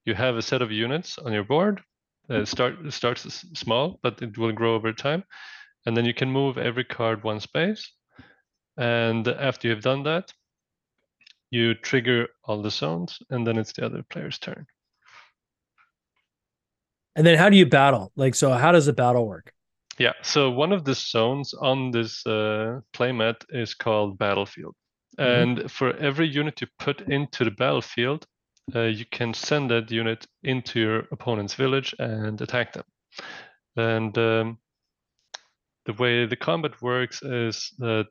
you 0.06 0.14
have 0.14 0.36
a 0.38 0.42
set 0.42 0.62
of 0.62 0.72
units 0.72 1.18
on 1.18 1.34
your 1.34 1.44
board. 1.44 1.82
Uh, 2.30 2.44
start 2.44 2.76
starts 2.90 3.46
small, 3.54 4.00
but 4.04 4.22
it 4.22 4.38
will 4.38 4.52
grow 4.52 4.76
over 4.76 4.92
time. 4.92 5.24
And 5.86 5.96
then 5.96 6.06
you 6.06 6.14
can 6.14 6.30
move 6.30 6.58
every 6.58 6.84
card 6.84 7.24
one 7.24 7.40
space 7.40 7.90
and 8.78 9.28
after 9.28 9.68
you've 9.68 9.82
done 9.82 10.04
that, 10.04 10.32
you 11.50 11.74
trigger 11.74 12.28
all 12.44 12.62
the 12.62 12.70
zones, 12.70 13.20
and 13.30 13.46
then 13.46 13.58
it's 13.58 13.74
the 13.74 13.86
other 13.86 14.04
player's 14.04 14.38
turn. 14.38 14.68
And 17.16 17.26
then 17.26 17.38
how 17.38 17.50
do 17.50 17.58
you 17.58 17.66
battle? 17.66 18.12
Like, 18.16 18.36
so 18.36 18.52
how 18.52 18.72
does 18.72 18.86
the 18.86 18.94
battle 18.94 19.28
work? 19.28 19.52
Yeah, 19.98 20.14
so 20.22 20.52
one 20.52 20.72
of 20.72 20.86
the 20.86 20.94
zones 20.94 21.56
on 21.56 21.90
this 21.90 22.26
uh, 22.28 22.82
playmat 22.94 23.44
is 23.50 23.74
called 23.74 24.20
battlefield. 24.20 24.76
Mhm. 25.20 25.26
And 25.64 25.72
for 25.72 25.96
every 25.98 26.28
unit 26.28 26.62
you 26.62 26.68
put 26.80 27.02
into 27.02 27.44
the 27.44 27.52
battlefield, 27.52 28.28
uh, 28.76 28.84
you 28.84 29.06
can 29.06 29.34
send 29.34 29.72
that 29.72 29.92
unit 29.92 30.28
into 30.44 30.80
your 30.80 31.00
opponent's 31.12 31.56
village 31.56 31.96
and 32.00 32.40
attack 32.42 32.74
them. 32.74 32.84
And 33.76 34.18
um, 34.18 34.60
the 35.86 35.94
way 35.94 36.26
the 36.26 36.36
combat 36.36 36.82
works 36.82 37.22
is 37.24 37.74
that 37.80 38.08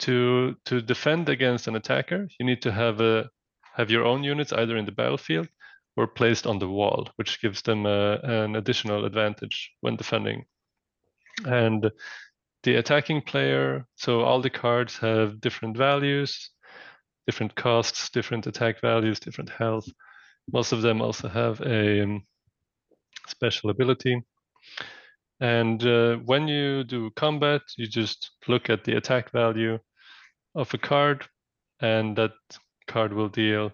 to 0.00 0.56
to 0.64 0.80
defend 0.82 1.28
against 1.28 1.68
an 1.68 1.76
attacker, 1.76 2.28
you 2.38 2.46
need 2.46 2.62
to 2.62 2.72
have 2.72 3.00
a 3.00 3.30
have 3.74 3.90
your 3.90 4.04
own 4.04 4.24
units 4.24 4.52
either 4.52 4.76
in 4.76 4.84
the 4.84 4.92
battlefield 4.92 5.48
or 5.96 6.06
placed 6.08 6.46
on 6.46 6.58
the 6.58 6.68
wall, 6.68 7.08
which 7.16 7.40
gives 7.40 7.62
them 7.62 7.86
a, 7.86 8.18
an 8.22 8.56
additional 8.56 9.04
advantage 9.04 9.72
when 9.80 9.96
defending. 9.96 10.44
And 11.46 11.90
the 12.64 12.76
attacking 12.76 13.22
player, 13.22 13.86
so 13.94 14.22
all 14.22 14.40
the 14.40 14.50
cards 14.50 14.98
have 14.98 15.40
different 15.40 15.76
values, 15.76 16.50
different 17.26 17.54
costs, 17.54 18.10
different 18.10 18.46
attack 18.46 18.80
values, 18.80 19.20
different 19.20 19.50
health. 19.50 19.86
Most 20.52 20.72
of 20.72 20.82
them 20.82 21.00
also 21.00 21.28
have 21.28 21.60
a 21.60 22.02
um, 22.02 22.24
special 23.28 23.70
ability. 23.70 24.22
And 25.40 25.84
uh, 25.86 26.16
when 26.16 26.48
you 26.48 26.84
do 26.84 27.10
combat, 27.16 27.62
you 27.76 27.86
just 27.86 28.30
look 28.48 28.70
at 28.70 28.84
the 28.84 28.96
attack 28.96 29.30
value 29.30 29.78
of 30.54 30.72
a 30.72 30.78
card, 30.78 31.26
and 31.80 32.16
that 32.16 32.32
card 32.86 33.12
will 33.12 33.28
deal 33.28 33.72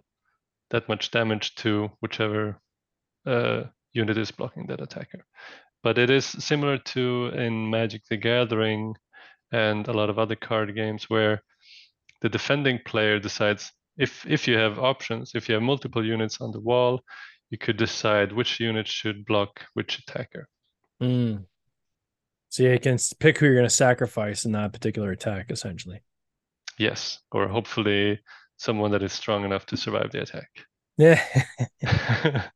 that 0.70 0.88
much 0.88 1.10
damage 1.10 1.54
to 1.56 1.90
whichever 2.00 2.60
uh, 3.26 3.64
unit 3.92 4.18
is 4.18 4.30
blocking 4.30 4.66
that 4.66 4.80
attacker. 4.80 5.24
But 5.82 5.98
it 5.98 6.10
is 6.10 6.26
similar 6.26 6.78
to 6.78 7.26
in 7.28 7.70
Magic 7.70 8.02
the 8.08 8.16
Gathering 8.16 8.94
and 9.52 9.88
a 9.88 9.92
lot 9.92 10.10
of 10.10 10.18
other 10.18 10.36
card 10.36 10.74
games 10.74 11.08
where 11.08 11.42
the 12.20 12.28
defending 12.28 12.78
player 12.84 13.18
decides 13.18 13.72
if 13.96 14.26
if 14.26 14.46
you 14.46 14.56
have 14.56 14.78
options, 14.78 15.32
if 15.34 15.48
you 15.48 15.54
have 15.54 15.62
multiple 15.62 16.04
units 16.04 16.40
on 16.40 16.52
the 16.52 16.60
wall, 16.60 17.00
you 17.50 17.58
could 17.58 17.76
decide 17.76 18.32
which 18.32 18.60
unit 18.60 18.86
should 18.86 19.24
block 19.24 19.60
which 19.74 19.98
attacker. 19.98 20.48
Mm. 21.02 21.44
So 22.50 22.64
you 22.64 22.78
can 22.78 22.98
pick 23.18 23.38
who 23.38 23.46
you're 23.46 23.54
going 23.54 23.66
to 23.66 23.70
sacrifice 23.70 24.44
in 24.44 24.52
that 24.52 24.72
particular 24.72 25.12
attack, 25.12 25.50
essentially. 25.50 26.02
Yes, 26.78 27.20
or 27.30 27.46
hopefully 27.48 28.20
someone 28.56 28.90
that 28.90 29.02
is 29.02 29.12
strong 29.12 29.44
enough 29.44 29.66
to 29.66 29.76
survive 29.76 30.10
the 30.10 30.22
attack. 30.22 30.48
Yeah. 30.98 31.22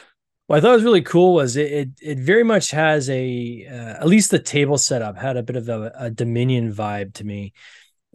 what 0.48 0.56
I 0.56 0.60
thought 0.62 0.72
was 0.72 0.82
really 0.82 1.02
cool 1.02 1.34
was 1.34 1.56
it 1.56 1.70
it, 1.70 1.88
it 2.00 2.18
very 2.18 2.42
much 2.42 2.70
has 2.70 3.08
a 3.10 3.66
uh, 3.70 4.00
at 4.00 4.06
least 4.06 4.30
the 4.30 4.38
table 4.38 4.78
setup 4.78 5.18
had 5.18 5.36
a 5.36 5.42
bit 5.42 5.56
of 5.56 5.68
a, 5.68 5.92
a 5.94 6.10
Dominion 6.10 6.72
vibe 6.72 7.12
to 7.14 7.24
me. 7.24 7.52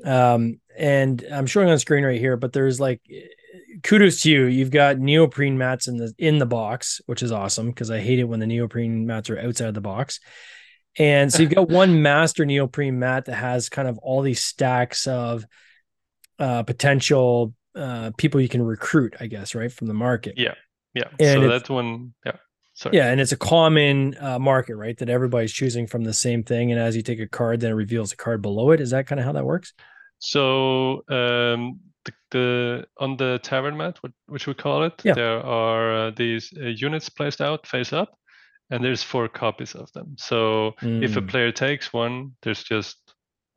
Um, 0.03 0.59
and 0.75 1.23
I'm 1.31 1.45
showing 1.45 1.69
on 1.69 1.77
screen 1.77 2.03
right 2.03 2.19
here, 2.19 2.35
but 2.35 2.51
there's 2.51 2.79
like 2.79 3.01
kudos 3.83 4.21
to 4.23 4.31
you. 4.31 4.45
You've 4.45 4.71
got 4.71 4.97
neoprene 4.97 5.59
mats 5.59 5.87
in 5.87 5.97
the 5.97 6.11
in 6.17 6.39
the 6.39 6.47
box, 6.47 7.01
which 7.05 7.21
is 7.21 7.31
awesome 7.31 7.67
because 7.67 7.91
I 7.91 7.99
hate 7.99 8.17
it 8.17 8.23
when 8.23 8.39
the 8.39 8.47
neoprene 8.47 9.05
mats 9.05 9.29
are 9.29 9.37
outside 9.39 9.67
of 9.67 9.75
the 9.75 9.81
box. 9.81 10.19
And 10.97 11.31
so 11.31 11.43
you've 11.43 11.53
got 11.53 11.69
one 11.69 12.01
master 12.01 12.47
neoprene 12.47 12.97
mat 12.97 13.25
that 13.25 13.35
has 13.35 13.69
kind 13.69 13.87
of 13.87 13.99
all 13.99 14.23
these 14.23 14.43
stacks 14.43 15.05
of 15.05 15.45
uh, 16.39 16.63
potential 16.63 17.53
uh, 17.75 18.09
people 18.17 18.41
you 18.41 18.49
can 18.49 18.63
recruit, 18.63 19.15
I 19.19 19.27
guess, 19.27 19.53
right 19.53 19.71
from 19.71 19.85
the 19.85 19.93
market. 19.93 20.33
Yeah, 20.37 20.55
yeah. 20.93 21.09
And 21.19 21.43
so 21.43 21.47
that's 21.49 21.69
one. 21.69 22.13
Yeah. 22.25 22.37
Sorry. 22.75 22.97
Yeah, 22.97 23.11
and 23.11 23.21
it's 23.21 23.31
a 23.31 23.37
common 23.37 24.15
uh, 24.19 24.39
market, 24.39 24.75
right? 24.75 24.97
That 24.97 25.09
everybody's 25.09 25.53
choosing 25.53 25.85
from 25.85 26.03
the 26.03 26.13
same 26.13 26.43
thing, 26.43 26.71
and 26.71 26.79
as 26.79 26.95
you 26.95 27.03
take 27.03 27.19
a 27.19 27.27
card, 27.27 27.59
then 27.59 27.71
it 27.71 27.75
reveals 27.75 28.11
a 28.11 28.17
card 28.17 28.41
below 28.41 28.71
it. 28.71 28.81
Is 28.81 28.89
that 28.91 29.05
kind 29.05 29.19
of 29.19 29.25
how 29.25 29.31
that 29.33 29.45
works? 29.45 29.73
So 30.19 31.03
um, 31.09 31.79
the, 32.05 32.13
the 32.31 32.87
on 32.97 33.17
the 33.17 33.39
tavern 33.43 33.77
mat, 33.77 33.99
which 34.27 34.47
we 34.47 34.53
call 34.53 34.83
it, 34.83 35.03
Yeah. 35.03 35.13
there 35.13 35.39
are 35.39 36.07
uh, 36.07 36.11
these 36.11 36.51
uh, 36.57 36.67
units 36.67 37.09
placed 37.09 37.41
out 37.41 37.67
face 37.67 37.93
up, 37.93 38.17
and 38.69 38.83
there's 38.83 39.03
four 39.03 39.27
copies 39.27 39.75
of 39.75 39.91
them. 39.93 40.15
So 40.17 40.73
if 40.99 41.17
a 41.17 41.21
Mm, 41.21 41.27
player 41.29 41.51
takes 41.51 41.93
one, 41.93 42.31
there's 42.43 42.63
just 42.63 42.97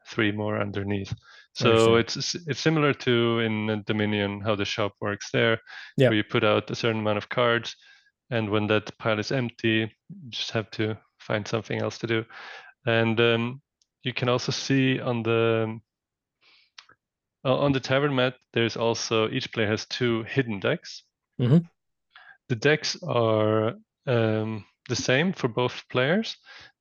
three 0.09 0.33
more 0.33 0.61
underneath. 0.61 1.15
So 1.57 1.97
it's 1.97 2.35
it's 2.35 2.61
similar 2.61 2.93
to 2.93 3.41
in 3.41 3.83
Dominion 3.87 4.41
how 4.43 4.57
the 4.57 4.65
shop 4.65 4.93
works 5.01 5.31
there, 5.31 5.59
Yeah. 5.97 6.09
where 6.09 6.17
you 6.17 6.25
put 6.25 6.45
out 6.45 6.71
a 6.71 6.75
certain 6.75 7.01
amount 7.01 7.19
of 7.19 7.29
cards, 7.29 7.77
and 8.31 8.51
when 8.51 8.67
that 8.67 8.97
pile 8.99 9.19
is 9.19 9.33
empty, 9.33 9.91
you 10.09 10.31
just 10.31 10.51
have 10.51 10.71
to 10.73 10.99
find 11.19 11.49
something 11.49 11.81
else 11.81 11.99
to 11.99 12.07
do. 12.07 12.25
And 12.87 13.19
um, 13.21 13.63
you 14.03 14.13
can 14.13 14.29
also 14.29 14.53
see 14.53 15.01
on 15.01 15.23
the 15.23 15.81
on 17.45 17.73
the 17.73 17.81
tavern 17.81 18.15
mat, 18.15 18.35
there's 18.53 18.77
also 18.77 19.31
each 19.31 19.53
player 19.53 19.69
has 19.69 19.87
two 19.87 20.25
hidden 20.25 20.61
decks. 20.61 21.05
Mhm. 21.41 21.69
The 22.49 22.57
decks 22.57 23.03
are 23.03 23.75
um, 24.07 24.65
the 24.89 24.97
same 24.97 25.33
for 25.33 25.49
both 25.49 25.89
players, 25.89 26.37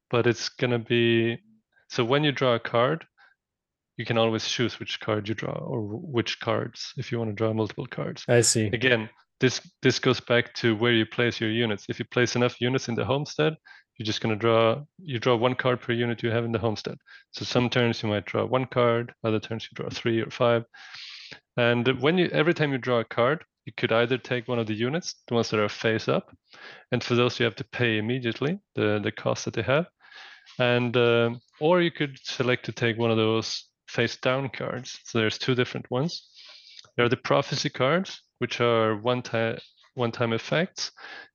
but 0.10 0.28
it's 0.28 0.50
gonna 0.50 0.80
be 0.80 1.38
so 1.90 2.04
when 2.04 2.24
you 2.24 2.32
draw 2.32 2.56
a 2.56 2.60
card, 2.60 3.06
you 3.97 4.05
can 4.05 4.17
always 4.17 4.47
choose 4.47 4.79
which 4.79 4.99
card 4.99 5.27
you 5.27 5.36
draw 5.36 5.53
or 5.53 5.81
which 5.81 6.39
cards 6.39 6.93
if 6.97 7.12
you 7.12 7.17
want 7.17 7.29
to 7.31 7.36
draw 7.36 7.53
multiple 7.53 7.86
cards. 7.86 8.23
I 8.27 8.41
see. 8.41 8.67
Again, 8.67 9.10
this 9.39 9.62
this 9.81 9.99
goes 9.99 10.19
back 10.19 10.53
to 10.55 10.75
where 10.75 10.93
you 10.93 11.05
place 11.05 11.39
your 11.39 11.51
units. 11.51 11.86
If 11.89 11.99
you 11.99 12.05
place 12.05 12.36
enough 12.36 12.60
units 12.62 12.88
in 12.88 12.95
the 12.95 13.05
homestead, 13.05 13.55
you're 13.97 14.05
just 14.05 14.21
gonna 14.21 14.36
draw 14.36 14.81
you 14.99 15.19
draw 15.19 15.36
one 15.36 15.55
card 15.55 15.81
per 15.81 15.93
unit 15.93 16.23
you 16.23 16.31
have 16.31 16.45
in 16.45 16.51
the 16.51 16.60
homestead. 16.60 16.97
So 17.31 17.45
some 17.45 17.69
turns 17.69 18.03
you 18.03 18.10
might 18.10 18.25
draw 18.25 18.45
one 18.45 18.65
card, 18.65 19.13
other 19.23 19.39
turns 19.39 19.63
you 19.63 19.75
draw 19.75 19.89
three 19.89 20.21
or 20.21 20.29
five. 20.29 20.65
And 21.58 22.01
when 22.01 22.17
you 22.17 22.27
every 22.27 22.53
time 22.53 22.71
you 22.71 22.77
draw 22.77 22.99
a 22.99 23.05
card, 23.05 23.43
you 23.65 23.73
could 23.75 23.91
either 23.91 24.17
take 24.17 24.47
one 24.47 24.60
of 24.60 24.67
the 24.67 24.73
units, 24.73 25.15
the 25.27 25.36
ones 25.36 25.49
that 25.49 25.60
are 25.60 25.69
face 25.69 26.08
up, 26.08 26.36
and 26.91 27.03
for 27.03 27.15
those 27.15 27.39
you 27.39 27.45
have 27.45 27.55
to 27.55 27.65
pay 27.65 27.97
immediately 27.97 28.60
the 28.75 28.99
the 29.01 29.12
cost 29.12 29.45
that 29.45 29.53
they 29.53 29.63
have, 29.63 29.88
and 30.60 30.95
um, 30.97 31.39
or 31.60 31.81
you 31.81 31.91
could 31.91 32.17
select 32.23 32.65
to 32.65 32.71
take 32.71 32.97
one 32.97 33.12
of 33.12 33.17
those 33.17 33.69
face 33.95 34.17
down 34.17 34.49
cards. 34.49 34.99
So 35.03 35.19
there's 35.19 35.38
two 35.38 35.55
different 35.55 35.89
ones. 35.89 36.29
There 36.95 37.05
are 37.05 37.10
the 37.10 37.17
prophecy 37.17 37.69
cards, 37.69 38.21
which 38.39 38.62
are 38.62 38.95
one 38.97 39.21
time 39.21 39.58
one 39.95 40.12
time 40.12 40.34
effects. 40.34 40.91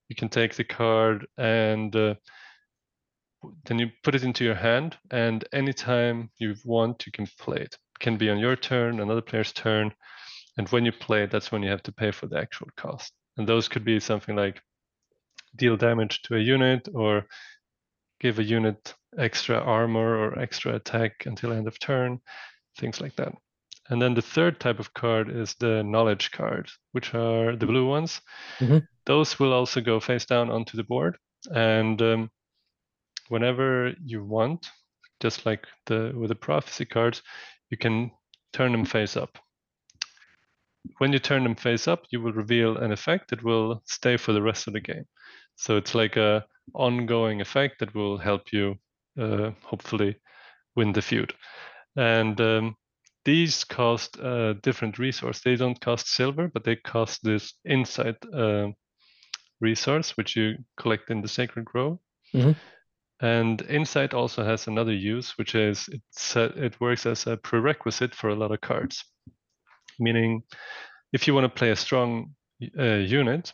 You 0.09 0.17
can 0.17 0.29
take 0.29 0.55
the 0.55 0.65
card 0.65 1.27
and 1.39 1.95
uh, 1.97 2.15
then 3.65 3.79
you 3.79 3.89
put 4.03 4.15
it 4.15 4.25
into 4.25 4.45
your 4.45 4.55
hand, 4.55 4.99
and 5.11 5.45
anytime 5.53 6.31
you 6.39 6.55
want, 6.65 7.07
you 7.07 7.13
can 7.13 7.27
play 7.39 7.57
it. 7.57 7.75
It 7.75 8.01
can 8.01 8.17
be 8.17 8.29
on 8.29 8.39
your 8.39 8.57
turn, 8.57 9.01
another 9.01 9.23
player's 9.23 9.53
turn, 9.53 9.93
and 10.59 10.69
when 10.69 10.85
you 10.85 10.93
play 10.93 11.23
it, 11.23 11.31
that's 11.31 11.51
when 11.51 11.63
you 11.63 11.71
have 11.71 11.83
to 11.85 11.93
pay 11.93 12.11
for 12.11 12.27
the 12.27 12.39
actual 12.39 12.69
cost. 12.77 13.13
And 13.37 13.49
those 13.49 13.69
could 13.69 13.85
be 13.85 13.99
something 14.01 14.37
like 14.37 14.61
deal 15.57 15.77
damage 15.77 16.21
to 16.23 16.37
a 16.37 16.39
unit 16.39 16.89
or 16.95 17.27
give 18.21 18.39
a 18.39 18.45
unit 18.45 18.95
extra 19.19 19.59
armor 19.59 20.17
or 20.17 20.39
extra 20.39 20.75
attack 20.75 21.25
until 21.25 21.53
end 21.53 21.67
of 21.67 21.79
turn, 21.79 22.21
things 22.79 23.01
like 23.01 23.17
that. 23.17 23.35
And 23.89 24.01
then 24.01 24.15
the 24.15 24.23
third 24.23 24.61
type 24.61 24.79
of 24.79 24.95
card 24.95 25.31
is 25.31 25.55
the 25.55 25.83
knowledge 25.83 26.31
card, 26.31 26.71
which 26.93 27.15
are 27.15 27.57
the 27.57 27.67
blue 27.67 27.87
ones. 27.87 28.21
Mhm. 28.61 28.87
Those 29.07 29.39
will 29.39 29.53
also 29.53 29.81
go 29.81 30.01
face 30.01 30.27
down 30.27 30.51
onto 30.51 30.77
the 30.77 30.85
board. 30.85 31.19
And 31.55 32.01
um, 32.03 32.31
whenever 33.29 33.95
you 34.05 34.25
want, 34.25 34.71
just 35.21 35.47
like 35.47 35.67
the 35.87 36.13
with 36.15 36.29
the 36.29 36.35
prophecy 36.35 36.85
cards, 36.85 37.23
you 37.71 37.77
can 37.79 38.11
turn 38.53 38.73
them 38.73 38.85
face 38.85 39.17
up. 39.17 39.39
When 40.99 41.13
you 41.13 41.19
turn 41.19 41.43
them 41.43 41.57
face 41.57 41.89
up, 41.89 42.05
you 42.11 42.21
will 42.21 42.33
reveal 42.33 42.77
an 42.77 42.93
effect 42.93 43.31
that 43.31 43.43
will 43.43 43.83
stay 43.87 44.17
for 44.17 44.33
the 44.33 44.43
rest 44.43 44.67
of 44.67 44.73
the 44.73 44.81
game. 44.81 45.05
So 45.57 45.77
it's 45.77 45.95
like 45.95 46.17
a 46.17 46.47
ongoing 46.75 47.41
effect 47.41 47.81
that 47.81 47.95
will 47.95 48.19
help 48.19 48.53
you 48.53 48.77
uh, 49.19 49.51
hopefully 49.63 50.17
win 50.77 50.93
the 50.93 51.03
feud. 51.03 51.35
And 51.97 52.41
um, 52.41 52.77
these 53.25 53.65
cost 53.65 54.19
a 54.19 54.55
different 54.63 54.99
resource. 54.99 55.41
They 55.41 55.57
don't 55.57 55.81
cost 55.81 56.09
silver, 56.09 56.49
but 56.49 56.65
they 56.65 56.77
cost 56.77 57.23
this 57.23 57.55
insight 57.65 58.17
uh, 58.33 58.69
resource, 59.61 60.17
which 60.17 60.37
you 60.37 60.57
collect 60.77 61.11
in 61.11 61.21
the 61.21 61.29
Sacred 61.29 61.65
Grove. 61.65 61.99
Mhm. 62.35 62.57
And 63.21 63.61
insight 63.63 64.15
also 64.15 64.45
has 64.45 64.67
another 64.67 64.95
use, 64.95 65.37
which 65.37 65.55
is 65.55 65.89
it's, 65.89 66.37
uh, 66.37 66.53
it 66.57 66.81
works 66.81 67.05
as 67.05 67.27
a 67.27 67.37
prerequisite 67.37 68.15
for 68.15 68.31
a 68.31 68.35
lot 68.35 68.53
of 68.53 68.63
cards. 68.63 69.05
Meaning, 69.99 70.43
if 71.13 71.27
you 71.27 71.35
want 71.35 71.45
to 71.45 71.59
play 71.59 71.71
a 71.71 71.77
strong 71.77 72.35
uh, 72.79 72.95
unit, 72.95 73.53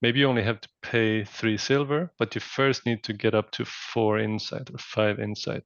maybe 0.00 0.20
you 0.20 0.26
only 0.26 0.42
have 0.42 0.60
to 0.62 0.68
pay 0.80 1.24
three 1.24 1.58
silver, 1.58 2.10
but 2.18 2.34
you 2.34 2.40
first 2.40 2.86
need 2.86 3.04
to 3.04 3.12
get 3.12 3.34
up 3.34 3.50
to 3.50 3.64
four 3.66 4.18
insight 4.18 4.70
or 4.70 4.78
five 4.78 5.20
insight. 5.20 5.64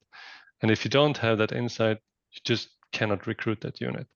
And 0.62 0.70
if 0.70 0.84
you 0.84 0.90
don't 0.90 1.18
have 1.18 1.38
that 1.38 1.52
insight, 1.52 1.98
you 2.32 2.40
just 2.44 2.68
cannot 2.92 3.26
recruit 3.26 3.60
that 3.62 3.80
unit. 3.80 4.06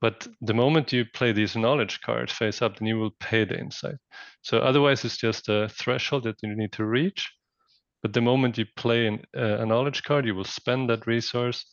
But 0.00 0.26
the 0.40 0.54
moment 0.54 0.92
you 0.92 1.04
play 1.14 1.32
these 1.32 1.56
knowledge 1.56 2.00
cards 2.02 2.32
face 2.32 2.60
up, 2.60 2.78
then 2.78 2.88
you 2.88 2.98
will 2.98 3.14
pay 3.20 3.44
the 3.44 3.58
insight. 3.58 3.96
So 4.42 4.58
otherwise, 4.58 5.04
it's 5.04 5.16
just 5.16 5.48
a 5.48 5.68
threshold 5.68 6.24
that 6.24 6.36
you 6.42 6.54
need 6.54 6.72
to 6.72 6.84
reach. 6.84 7.32
But 8.02 8.12
the 8.12 8.20
moment 8.20 8.58
you 8.58 8.66
play 8.76 9.06
an, 9.06 9.22
uh, 9.34 9.58
a 9.60 9.66
knowledge 9.66 10.02
card, 10.02 10.26
you 10.26 10.34
will 10.34 10.44
spend 10.44 10.90
that 10.90 11.06
resource, 11.06 11.64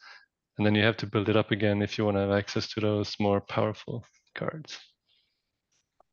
and 0.57 0.65
then 0.65 0.75
you 0.75 0.83
have 0.83 0.95
to 0.97 1.07
build 1.07 1.27
it 1.27 1.35
up 1.35 1.51
again 1.51 1.81
if 1.81 1.97
you 1.97 2.05
want 2.05 2.15
to 2.15 2.21
have 2.21 2.31
access 2.31 2.69
to 2.69 2.79
those 2.79 3.15
more 3.19 3.41
powerful 3.41 4.05
cards. 4.33 4.79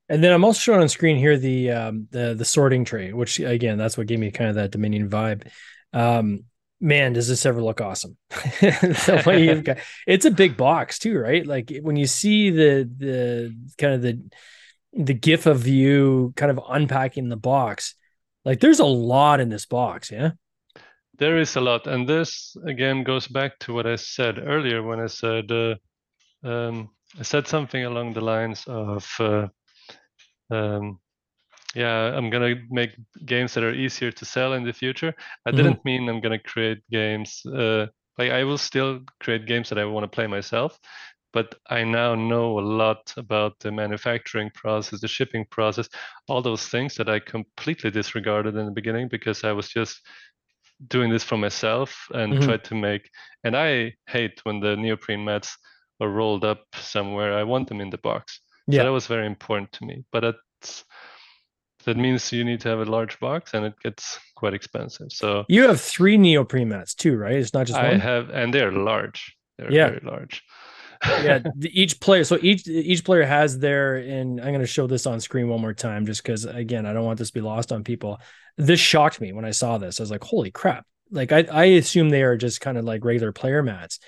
And 0.08 0.24
then 0.24 0.32
I'm 0.32 0.44
also 0.44 0.58
showing 0.58 0.80
on 0.80 0.88
screen 0.88 1.18
here 1.18 1.38
the 1.38 1.70
um, 1.70 2.08
the 2.10 2.34
the 2.34 2.44
sorting 2.44 2.84
tree, 2.84 3.12
which 3.12 3.38
again, 3.38 3.78
that's 3.78 3.96
what 3.96 4.06
gave 4.06 4.18
me 4.18 4.30
kind 4.30 4.50
of 4.50 4.56
that 4.56 4.70
Dominion 4.72 5.08
vibe. 5.08 5.48
Um, 5.92 6.44
man, 6.80 7.12
does 7.12 7.28
this 7.28 7.46
ever 7.46 7.62
look 7.62 7.80
awesome? 7.80 8.16
the 8.30 9.22
way 9.26 9.44
you've 9.44 9.64
got 9.64 9.78
it's 10.06 10.24
a 10.24 10.30
big 10.30 10.56
box 10.56 10.98
too, 10.98 11.18
right? 11.18 11.46
Like 11.46 11.72
when 11.82 11.96
you 11.96 12.06
see 12.06 12.50
the 12.50 12.88
the 12.96 13.56
kind 13.78 13.94
of 13.94 14.02
the 14.02 14.20
the 14.92 15.14
gif 15.14 15.46
of 15.46 15.66
you 15.66 16.32
kind 16.36 16.50
of 16.50 16.60
unpacking 16.68 17.28
the 17.28 17.36
box, 17.36 17.94
like 18.44 18.60
there's 18.60 18.80
a 18.80 18.84
lot 18.84 19.40
in 19.40 19.48
this 19.48 19.66
box, 19.66 20.10
yeah. 20.10 20.32
There 21.18 21.38
is 21.38 21.56
a 21.56 21.60
lot, 21.60 21.86
and 21.86 22.08
this 22.08 22.56
again 22.64 23.02
goes 23.02 23.26
back 23.26 23.58
to 23.60 23.74
what 23.74 23.86
I 23.86 23.96
said 23.96 24.38
earlier 24.38 24.82
when 24.82 25.00
I 25.00 25.06
said 25.06 25.50
uh, 25.50 25.74
um, 26.44 26.90
I 27.18 27.22
said 27.22 27.46
something 27.46 27.84
along 27.84 28.12
the 28.12 28.20
lines 28.20 28.64
of 28.66 29.08
uh, 29.18 29.48
um, 30.50 31.00
yeah, 31.74 32.16
I'm 32.16 32.30
gonna 32.30 32.54
make 32.70 32.92
games 33.24 33.54
that 33.54 33.64
are 33.64 33.74
easier 33.74 34.10
to 34.10 34.24
sell 34.24 34.54
in 34.54 34.64
the 34.64 34.72
future. 34.72 35.14
I 35.46 35.50
mm-hmm. 35.50 35.56
didn't 35.56 35.84
mean 35.84 36.08
I'm 36.08 36.20
gonna 36.20 36.38
create 36.38 36.78
games 36.90 37.42
uh, 37.46 37.86
like 38.18 38.32
I 38.32 38.44
will 38.44 38.58
still 38.58 39.00
create 39.20 39.46
games 39.46 39.68
that 39.68 39.78
I 39.78 39.84
want 39.84 40.04
to 40.04 40.14
play 40.14 40.26
myself, 40.26 40.78
but 41.32 41.54
I 41.70 41.84
now 41.84 42.16
know 42.16 42.58
a 42.58 42.60
lot 42.60 43.14
about 43.16 43.60
the 43.60 43.70
manufacturing 43.70 44.50
process, 44.54 45.00
the 45.00 45.08
shipping 45.08 45.46
process, 45.50 45.88
all 46.26 46.42
those 46.42 46.66
things 46.66 46.96
that 46.96 47.08
I 47.08 47.20
completely 47.20 47.90
disregarded 47.90 48.56
in 48.56 48.66
the 48.66 48.72
beginning 48.72 49.08
because 49.08 49.44
I 49.44 49.52
was 49.52 49.68
just 49.68 50.00
doing 50.88 51.10
this 51.10 51.24
for 51.24 51.36
myself 51.36 52.08
and 52.12 52.34
mm-hmm. 52.34 52.44
tried 52.44 52.64
to 52.64 52.74
make. 52.74 53.08
And 53.44 53.56
I 53.56 53.94
hate 54.08 54.40
when 54.44 54.60
the 54.60 54.76
neoprene 54.76 55.24
mats 55.24 55.56
are 56.00 56.08
rolled 56.08 56.44
up 56.44 56.64
somewhere. 56.74 57.38
I 57.38 57.44
want 57.44 57.68
them 57.68 57.80
in 57.80 57.90
the 57.90 57.98
box. 57.98 58.40
Yeah. 58.66 58.80
So 58.80 58.84
that 58.84 58.92
was 58.92 59.06
very 59.06 59.26
important 59.26 59.72
to 59.72 59.84
me. 59.84 60.04
But 60.12 60.24
it's 60.24 60.84
that 61.88 61.96
means 61.96 62.30
you 62.32 62.44
need 62.44 62.60
to 62.60 62.68
have 62.68 62.80
a 62.80 62.84
large 62.84 63.18
box 63.18 63.54
and 63.54 63.64
it 63.64 63.72
gets 63.82 64.20
quite 64.34 64.52
expensive. 64.52 65.10
So 65.10 65.46
you 65.48 65.62
have 65.62 65.80
three 65.80 66.18
neoprene 66.18 66.68
mats 66.68 66.94
too, 66.94 67.16
right? 67.16 67.32
It's 67.32 67.54
not 67.54 67.66
just 67.66 67.78
one. 67.78 67.86
I 67.86 67.90
one. 67.92 68.00
have, 68.00 68.28
and 68.28 68.52
they're 68.52 68.70
large. 68.70 69.34
They're 69.56 69.72
yeah. 69.72 69.88
very 69.88 70.00
large. 70.04 70.44
yeah, 71.06 71.40
each 71.62 71.98
player. 71.98 72.24
So 72.24 72.38
each 72.42 72.68
each 72.68 73.04
player 73.04 73.24
has 73.24 73.58
their. 73.58 73.96
And 73.96 74.38
I'm 74.38 74.48
going 74.48 74.60
to 74.60 74.66
show 74.66 74.86
this 74.86 75.06
on 75.06 75.20
screen 75.20 75.48
one 75.48 75.62
more 75.62 75.72
time, 75.72 76.04
just 76.04 76.22
because 76.22 76.44
again, 76.44 76.84
I 76.84 76.92
don't 76.92 77.06
want 77.06 77.18
this 77.18 77.28
to 77.28 77.34
be 77.34 77.40
lost 77.40 77.72
on 77.72 77.84
people. 77.84 78.20
This 78.58 78.80
shocked 78.80 79.20
me 79.20 79.32
when 79.32 79.46
I 79.46 79.52
saw 79.52 79.78
this. 79.78 79.98
I 79.98 80.02
was 80.02 80.10
like, 80.10 80.24
"Holy 80.24 80.50
crap!" 80.50 80.84
Like 81.10 81.32
I 81.32 81.46
I 81.50 81.64
assume 81.64 82.10
they 82.10 82.24
are 82.24 82.36
just 82.36 82.60
kind 82.60 82.76
of 82.76 82.84
like 82.84 83.04
regular 83.04 83.32
player 83.32 83.62
mats, 83.62 84.00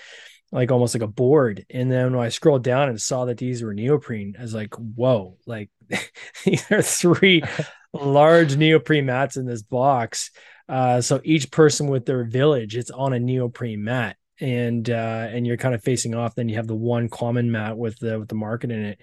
like 0.53 0.71
almost 0.71 0.95
like 0.95 1.03
a 1.03 1.09
board. 1.09 1.65
And 1.71 1.91
then 1.91 2.15
when 2.15 2.25
I 2.25 2.29
scrolled 2.29 2.65
down 2.65 2.89
and 2.89 3.01
saw 3.01 3.25
that 3.27 3.39
these 3.39 3.63
were 3.63 3.75
neoprene, 3.75 4.35
I 4.39 4.43
was 4.43 4.55
like, 4.55 4.75
whoa, 4.75 5.37
like 5.47 5.71
these 6.45 6.71
are 6.71 6.83
three 6.83 7.43
large 7.93 8.57
neoprene 8.57 9.07
mats 9.07 9.37
in 9.37 9.47
this 9.47 9.63
box. 9.63 10.31
Uh, 10.69 11.01
so 11.01 11.21
each 11.25 11.51
person 11.51 11.89
with 11.89 12.07
their 12.07 12.25
village, 12.25 12.77
it's 12.77 12.91
on 12.91 13.13
a 13.13 13.21
neoprene 13.21 13.83
mat. 13.85 14.17
And 14.43 14.89
uh, 14.89 15.29
and 15.31 15.47
you're 15.47 15.59
kind 15.59 15.75
of 15.75 15.83
facing 15.83 16.15
off. 16.15 16.35
Then 16.35 16.49
you 16.49 16.57
have 16.57 16.67
the 16.67 16.75
one 16.75 17.11
common 17.11 17.51
mat 17.51 17.77
with 17.77 17.99
the 17.99 18.19
with 18.19 18.29
the 18.29 18.35
market 18.35 18.71
in 18.71 18.85
it, 18.87 19.01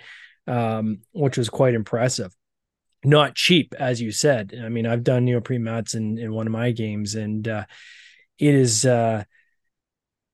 um, 0.47 1.01
which 1.11 1.37
was 1.37 1.47
quite 1.47 1.75
impressive. 1.75 2.35
Not 3.05 3.35
cheap, 3.35 3.75
as 3.77 4.01
you 4.01 4.11
said. 4.11 4.59
I 4.65 4.69
mean, 4.69 4.87
I've 4.87 5.03
done 5.03 5.25
neoprene 5.25 5.63
mats 5.63 5.93
in 5.93 6.17
in 6.17 6.33
one 6.33 6.47
of 6.47 6.53
my 6.53 6.71
games, 6.71 7.13
and 7.13 7.47
uh, 7.47 7.65
it 8.39 8.55
is 8.55 8.83
uh, 8.83 9.25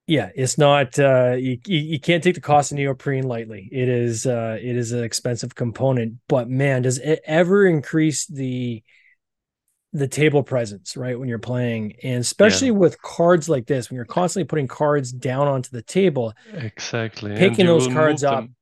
yeah 0.07 0.29
it's 0.35 0.57
not 0.57 0.97
uh 0.99 1.35
you, 1.37 1.57
you 1.65 1.99
can't 1.99 2.23
take 2.23 2.35
the 2.35 2.41
cost 2.41 2.71
of 2.71 2.77
neoprene 2.77 3.23
lightly 3.23 3.69
it 3.71 3.87
is 3.87 4.25
uh 4.25 4.57
it 4.61 4.75
is 4.75 4.91
an 4.91 5.03
expensive 5.03 5.55
component 5.55 6.15
but 6.27 6.49
man 6.49 6.81
does 6.81 6.97
it 6.97 7.21
ever 7.25 7.65
increase 7.65 8.25
the 8.27 8.83
the 9.93 10.07
table 10.07 10.43
presence 10.43 10.97
right 10.97 11.17
when 11.17 11.29
you're 11.29 11.39
playing 11.39 11.95
and 12.03 12.19
especially 12.19 12.67
yeah. 12.67 12.73
with 12.73 13.01
cards 13.01 13.47
like 13.47 13.65
this 13.65 13.89
when 13.89 13.95
you're 13.95 14.05
constantly 14.05 14.45
putting 14.45 14.67
cards 14.67 15.11
down 15.11 15.47
onto 15.47 15.69
the 15.69 15.83
table 15.83 16.33
exactly 16.53 17.35
picking 17.37 17.67
those 17.67 17.87
cards 17.87 18.23
up 18.23 18.43
them. 18.43 18.55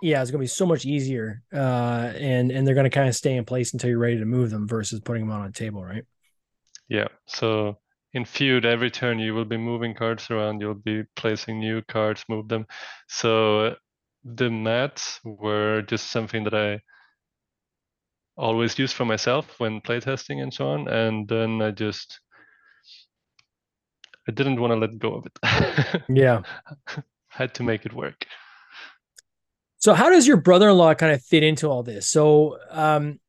yeah 0.00 0.20
it's 0.20 0.30
going 0.30 0.40
to 0.40 0.42
be 0.42 0.46
so 0.46 0.66
much 0.66 0.86
easier 0.86 1.42
uh 1.52 2.12
and 2.16 2.50
and 2.50 2.66
they're 2.66 2.74
going 2.74 2.84
to 2.84 2.90
kind 2.90 3.08
of 3.08 3.14
stay 3.14 3.36
in 3.36 3.44
place 3.44 3.74
until 3.74 3.90
you're 3.90 3.98
ready 3.98 4.18
to 4.18 4.24
move 4.24 4.50
them 4.50 4.66
versus 4.66 4.98
putting 4.98 5.28
them 5.28 5.38
on 5.38 5.46
a 5.46 5.52
table 5.52 5.84
right 5.84 6.04
yeah 6.88 7.08
so 7.26 7.76
in 8.14 8.24
feud 8.24 8.64
every 8.64 8.90
turn 8.90 9.18
you 9.18 9.34
will 9.34 9.44
be 9.44 9.56
moving 9.56 9.94
cards 9.94 10.30
around 10.30 10.60
you'll 10.60 10.74
be 10.74 11.02
placing 11.14 11.58
new 11.58 11.82
cards 11.82 12.24
move 12.28 12.48
them. 12.48 12.66
So 13.06 13.76
the 14.24 14.50
mats 14.50 15.20
were 15.24 15.82
just 15.82 16.10
something 16.10 16.44
that 16.44 16.54
i 16.54 16.80
always 18.36 18.78
used 18.78 18.94
for 18.94 19.04
myself 19.04 19.58
when 19.58 19.80
playtesting 19.80 20.42
and 20.42 20.52
so 20.52 20.68
on 20.68 20.88
and 20.88 21.28
then 21.28 21.62
i 21.62 21.70
just 21.70 22.20
i 24.28 24.32
didn't 24.32 24.60
want 24.60 24.72
to 24.72 24.76
let 24.76 24.98
go 24.98 25.14
of 25.14 25.26
it. 25.26 26.02
Yeah. 26.08 26.42
Had 27.28 27.54
to 27.54 27.62
make 27.62 27.86
it 27.86 27.92
work. 27.92 28.26
So 29.78 29.94
how 29.94 30.10
does 30.10 30.26
your 30.26 30.36
brother-in-law 30.36 30.94
kind 30.94 31.12
of 31.12 31.22
fit 31.22 31.42
into 31.42 31.68
all 31.68 31.82
this? 31.82 32.08
So 32.08 32.58
um 32.70 33.20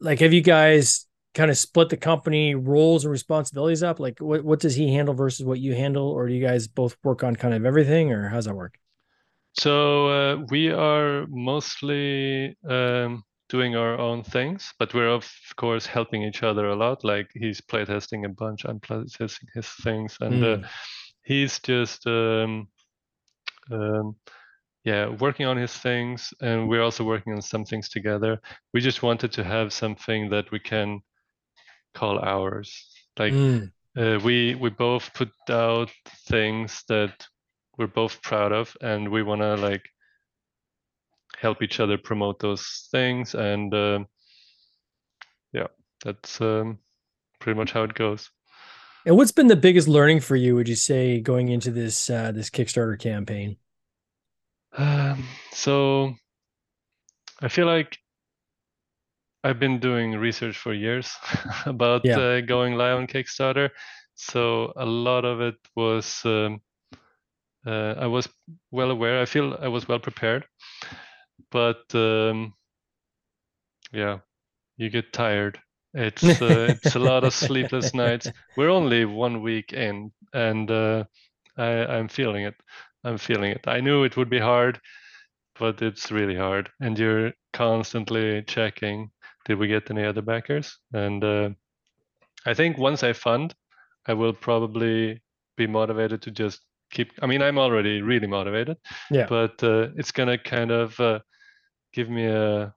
like 0.00 0.20
have 0.20 0.32
you 0.32 0.42
guys 0.42 1.06
kind 1.34 1.50
of 1.50 1.56
split 1.56 1.88
the 1.88 1.96
company 1.96 2.54
roles 2.54 3.04
and 3.04 3.12
responsibilities 3.12 3.82
up? 3.82 3.98
Like 4.00 4.20
what, 4.20 4.44
what 4.44 4.60
does 4.60 4.74
he 4.74 4.92
handle 4.92 5.14
versus 5.14 5.44
what 5.44 5.58
you 5.58 5.74
handle? 5.74 6.08
Or 6.08 6.28
do 6.28 6.34
you 6.34 6.44
guys 6.44 6.68
both 6.68 6.96
work 7.02 7.24
on 7.24 7.36
kind 7.36 7.54
of 7.54 7.64
everything 7.64 8.12
or 8.12 8.28
how's 8.28 8.44
that 8.44 8.54
work? 8.54 8.78
So 9.54 10.08
uh, 10.08 10.36
we 10.50 10.70
are 10.70 11.26
mostly 11.28 12.56
um, 12.68 13.22
doing 13.48 13.76
our 13.76 13.98
own 13.98 14.22
things, 14.22 14.72
but 14.78 14.94
we're 14.94 15.08
of 15.08 15.30
course 15.56 15.84
helping 15.84 16.22
each 16.22 16.42
other 16.42 16.68
a 16.68 16.76
lot. 16.76 17.04
Like 17.04 17.30
he's 17.34 17.60
playtesting 17.60 18.24
a 18.24 18.30
bunch, 18.30 18.64
I'm 18.64 18.80
playtesting 18.80 19.48
his 19.54 19.68
things, 19.68 20.16
and 20.20 20.34
mm. 20.34 20.64
uh, 20.64 20.68
he's 21.22 21.58
just 21.60 22.06
um, 22.06 22.68
um, 23.70 24.16
yeah 24.84 25.08
working 25.08 25.44
on 25.44 25.58
his 25.58 25.74
things, 25.76 26.32
and 26.40 26.66
we're 26.66 26.82
also 26.82 27.04
working 27.04 27.34
on 27.34 27.42
some 27.42 27.66
things 27.66 27.90
together. 27.90 28.40
We 28.72 28.80
just 28.80 29.02
wanted 29.02 29.32
to 29.32 29.44
have 29.44 29.74
something 29.74 30.30
that 30.30 30.50
we 30.50 30.58
can 30.58 31.02
call 31.94 32.18
ours. 32.18 32.88
Like 33.18 33.32
mm. 33.32 33.70
uh, 33.96 34.18
we 34.24 34.54
we 34.54 34.70
both 34.70 35.12
put 35.14 35.30
out 35.50 35.90
things 36.28 36.84
that 36.88 37.26
we're 37.78 37.86
both 37.86 38.22
proud 38.22 38.52
of, 38.52 38.76
and 38.80 39.08
we 39.08 39.22
want 39.22 39.40
to 39.40 39.56
like 39.56 39.82
help 41.38 41.62
each 41.62 41.80
other 41.80 41.98
promote 41.98 42.38
those 42.38 42.88
things. 42.90 43.34
And 43.34 43.72
uh, 43.74 44.04
yeah, 45.52 45.68
that's 46.04 46.40
um, 46.40 46.78
pretty 47.40 47.58
much 47.58 47.72
how 47.72 47.82
it 47.82 47.94
goes. 47.94 48.30
And 49.04 49.16
what's 49.16 49.32
been 49.32 49.48
the 49.48 49.56
biggest 49.56 49.88
learning 49.88 50.20
for 50.20 50.36
you? 50.36 50.54
Would 50.54 50.68
you 50.68 50.76
say 50.76 51.20
going 51.20 51.48
into 51.48 51.70
this 51.70 52.08
uh, 52.08 52.32
this 52.32 52.50
Kickstarter 52.50 52.98
campaign? 52.98 53.56
Um, 54.76 55.24
so 55.52 56.14
I 57.40 57.48
feel 57.48 57.66
like 57.66 57.98
I've 59.44 59.58
been 59.58 59.80
doing 59.80 60.12
research 60.12 60.56
for 60.56 60.72
years 60.72 61.16
about 61.66 62.02
yeah. 62.04 62.18
uh, 62.18 62.40
going 62.40 62.76
live 62.76 62.98
on 62.98 63.06
Kickstarter. 63.06 63.70
So 64.14 64.72
a 64.76 64.86
lot 64.86 65.24
of 65.24 65.40
it 65.40 65.56
was 65.74 66.22
um, 66.24 66.60
uh, 67.66 67.94
I 67.98 68.06
was 68.06 68.28
well 68.70 68.90
aware. 68.90 69.20
I 69.20 69.24
feel 69.24 69.56
I 69.60 69.68
was 69.68 69.88
well 69.88 69.98
prepared, 69.98 70.44
but 71.50 71.82
um, 71.94 72.54
yeah, 73.92 74.18
you 74.76 74.90
get 74.90 75.12
tired. 75.12 75.58
It's 75.94 76.22
uh, 76.24 76.74
it's 76.82 76.94
a 76.94 77.00
lot 77.00 77.24
of 77.24 77.34
sleepless 77.34 77.94
nights. 78.04 78.28
We're 78.56 78.70
only 78.70 79.04
one 79.04 79.42
week 79.42 79.72
in, 79.72 80.12
and 80.32 80.70
uh, 80.70 81.04
I, 81.56 81.84
I'm 81.86 82.08
feeling 82.08 82.44
it. 82.44 82.54
I'm 83.04 83.18
feeling 83.18 83.50
it. 83.50 83.66
I 83.66 83.80
knew 83.80 84.04
it 84.04 84.16
would 84.16 84.30
be 84.30 84.38
hard, 84.38 84.80
but 85.58 85.82
it's 85.82 86.10
really 86.10 86.36
hard, 86.36 86.70
and 86.80 86.98
you're 86.98 87.32
constantly 87.52 88.42
checking 88.42 89.10
did 89.44 89.58
we 89.58 89.68
get 89.68 89.90
any 89.90 90.04
other 90.04 90.22
backers? 90.22 90.78
And 90.92 91.22
uh, 91.22 91.50
I 92.46 92.54
think 92.54 92.78
once 92.78 93.02
I 93.02 93.12
fund, 93.12 93.54
I 94.06 94.14
will 94.14 94.32
probably 94.32 95.20
be 95.56 95.66
motivated 95.66 96.22
to 96.22 96.30
just 96.30 96.60
keep. 96.90 97.12
I 97.22 97.26
mean, 97.26 97.42
I'm 97.42 97.58
already 97.58 98.02
really 98.02 98.26
motivated. 98.26 98.76
Yeah. 99.10 99.26
But 99.28 99.62
uh, 99.62 99.88
it's 99.96 100.12
gonna 100.12 100.38
kind 100.38 100.70
of 100.70 100.98
uh, 100.98 101.20
give 101.92 102.08
me 102.08 102.26
a 102.26 102.74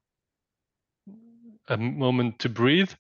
a 1.67 1.78
moment 1.78 2.39
to 2.39 2.49
breathe. 2.49 2.91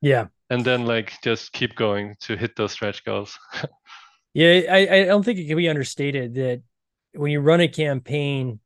Yeah. 0.00 0.26
And 0.50 0.64
then 0.64 0.84
like 0.84 1.14
just 1.22 1.52
keep 1.52 1.74
going 1.74 2.16
to 2.20 2.36
hit 2.36 2.56
those 2.56 2.72
stretch 2.72 3.04
goals. 3.04 3.38
yeah, 4.34 4.62
I, 4.70 4.88
I 4.96 5.04
don't 5.04 5.24
think 5.24 5.38
it 5.38 5.46
can 5.46 5.56
be 5.56 5.68
understated 5.68 6.34
that 6.34 6.62
when 7.14 7.30
you 7.30 7.40
run 7.40 7.60
a 7.60 7.68
campaign 7.68 8.60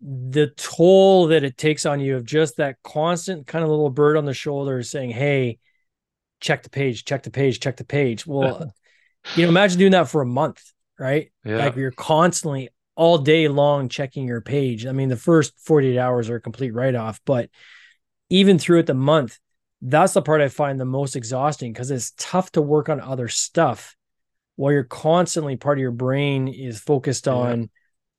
the 0.00 0.48
toll 0.56 1.28
that 1.28 1.44
it 1.44 1.56
takes 1.56 1.86
on 1.86 2.00
you 2.00 2.16
of 2.16 2.24
just 2.24 2.56
that 2.56 2.76
constant 2.82 3.46
kind 3.46 3.62
of 3.64 3.70
little 3.70 3.90
bird 3.90 4.16
on 4.16 4.24
the 4.24 4.34
shoulder 4.34 4.82
saying, 4.82 5.10
Hey, 5.10 5.58
check 6.40 6.62
the 6.62 6.70
page, 6.70 7.04
check 7.04 7.22
the 7.22 7.30
page, 7.30 7.60
check 7.60 7.76
the 7.76 7.84
page. 7.84 8.26
Well, 8.26 8.72
you 9.36 9.42
know, 9.42 9.48
imagine 9.48 9.78
doing 9.78 9.92
that 9.92 10.08
for 10.08 10.22
a 10.22 10.26
month, 10.26 10.62
right? 10.98 11.30
Yeah. 11.44 11.58
Like 11.58 11.76
you're 11.76 11.90
constantly 11.90 12.70
all 12.94 13.18
day 13.18 13.48
long 13.48 13.88
checking 13.88 14.26
your 14.26 14.40
page. 14.40 14.86
I 14.86 14.92
mean, 14.92 15.08
the 15.08 15.16
first 15.16 15.58
48 15.60 15.98
hours 15.98 16.30
are 16.30 16.36
a 16.36 16.40
complete 16.40 16.72
write 16.72 16.94
off, 16.94 17.20
but 17.24 17.50
even 18.30 18.58
throughout 18.58 18.86
the 18.86 18.94
month, 18.94 19.38
that's 19.80 20.14
the 20.14 20.22
part 20.22 20.40
I 20.40 20.48
find 20.48 20.80
the 20.80 20.84
most 20.84 21.14
exhausting 21.14 21.72
because 21.72 21.90
it's 21.90 22.12
tough 22.16 22.50
to 22.52 22.62
work 22.62 22.88
on 22.88 23.00
other 23.00 23.28
stuff 23.28 23.96
while 24.56 24.72
you're 24.72 24.82
constantly 24.82 25.56
part 25.56 25.78
of 25.78 25.82
your 25.82 25.92
brain 25.92 26.48
is 26.48 26.80
focused 26.80 27.28
Yeah. 27.62 27.68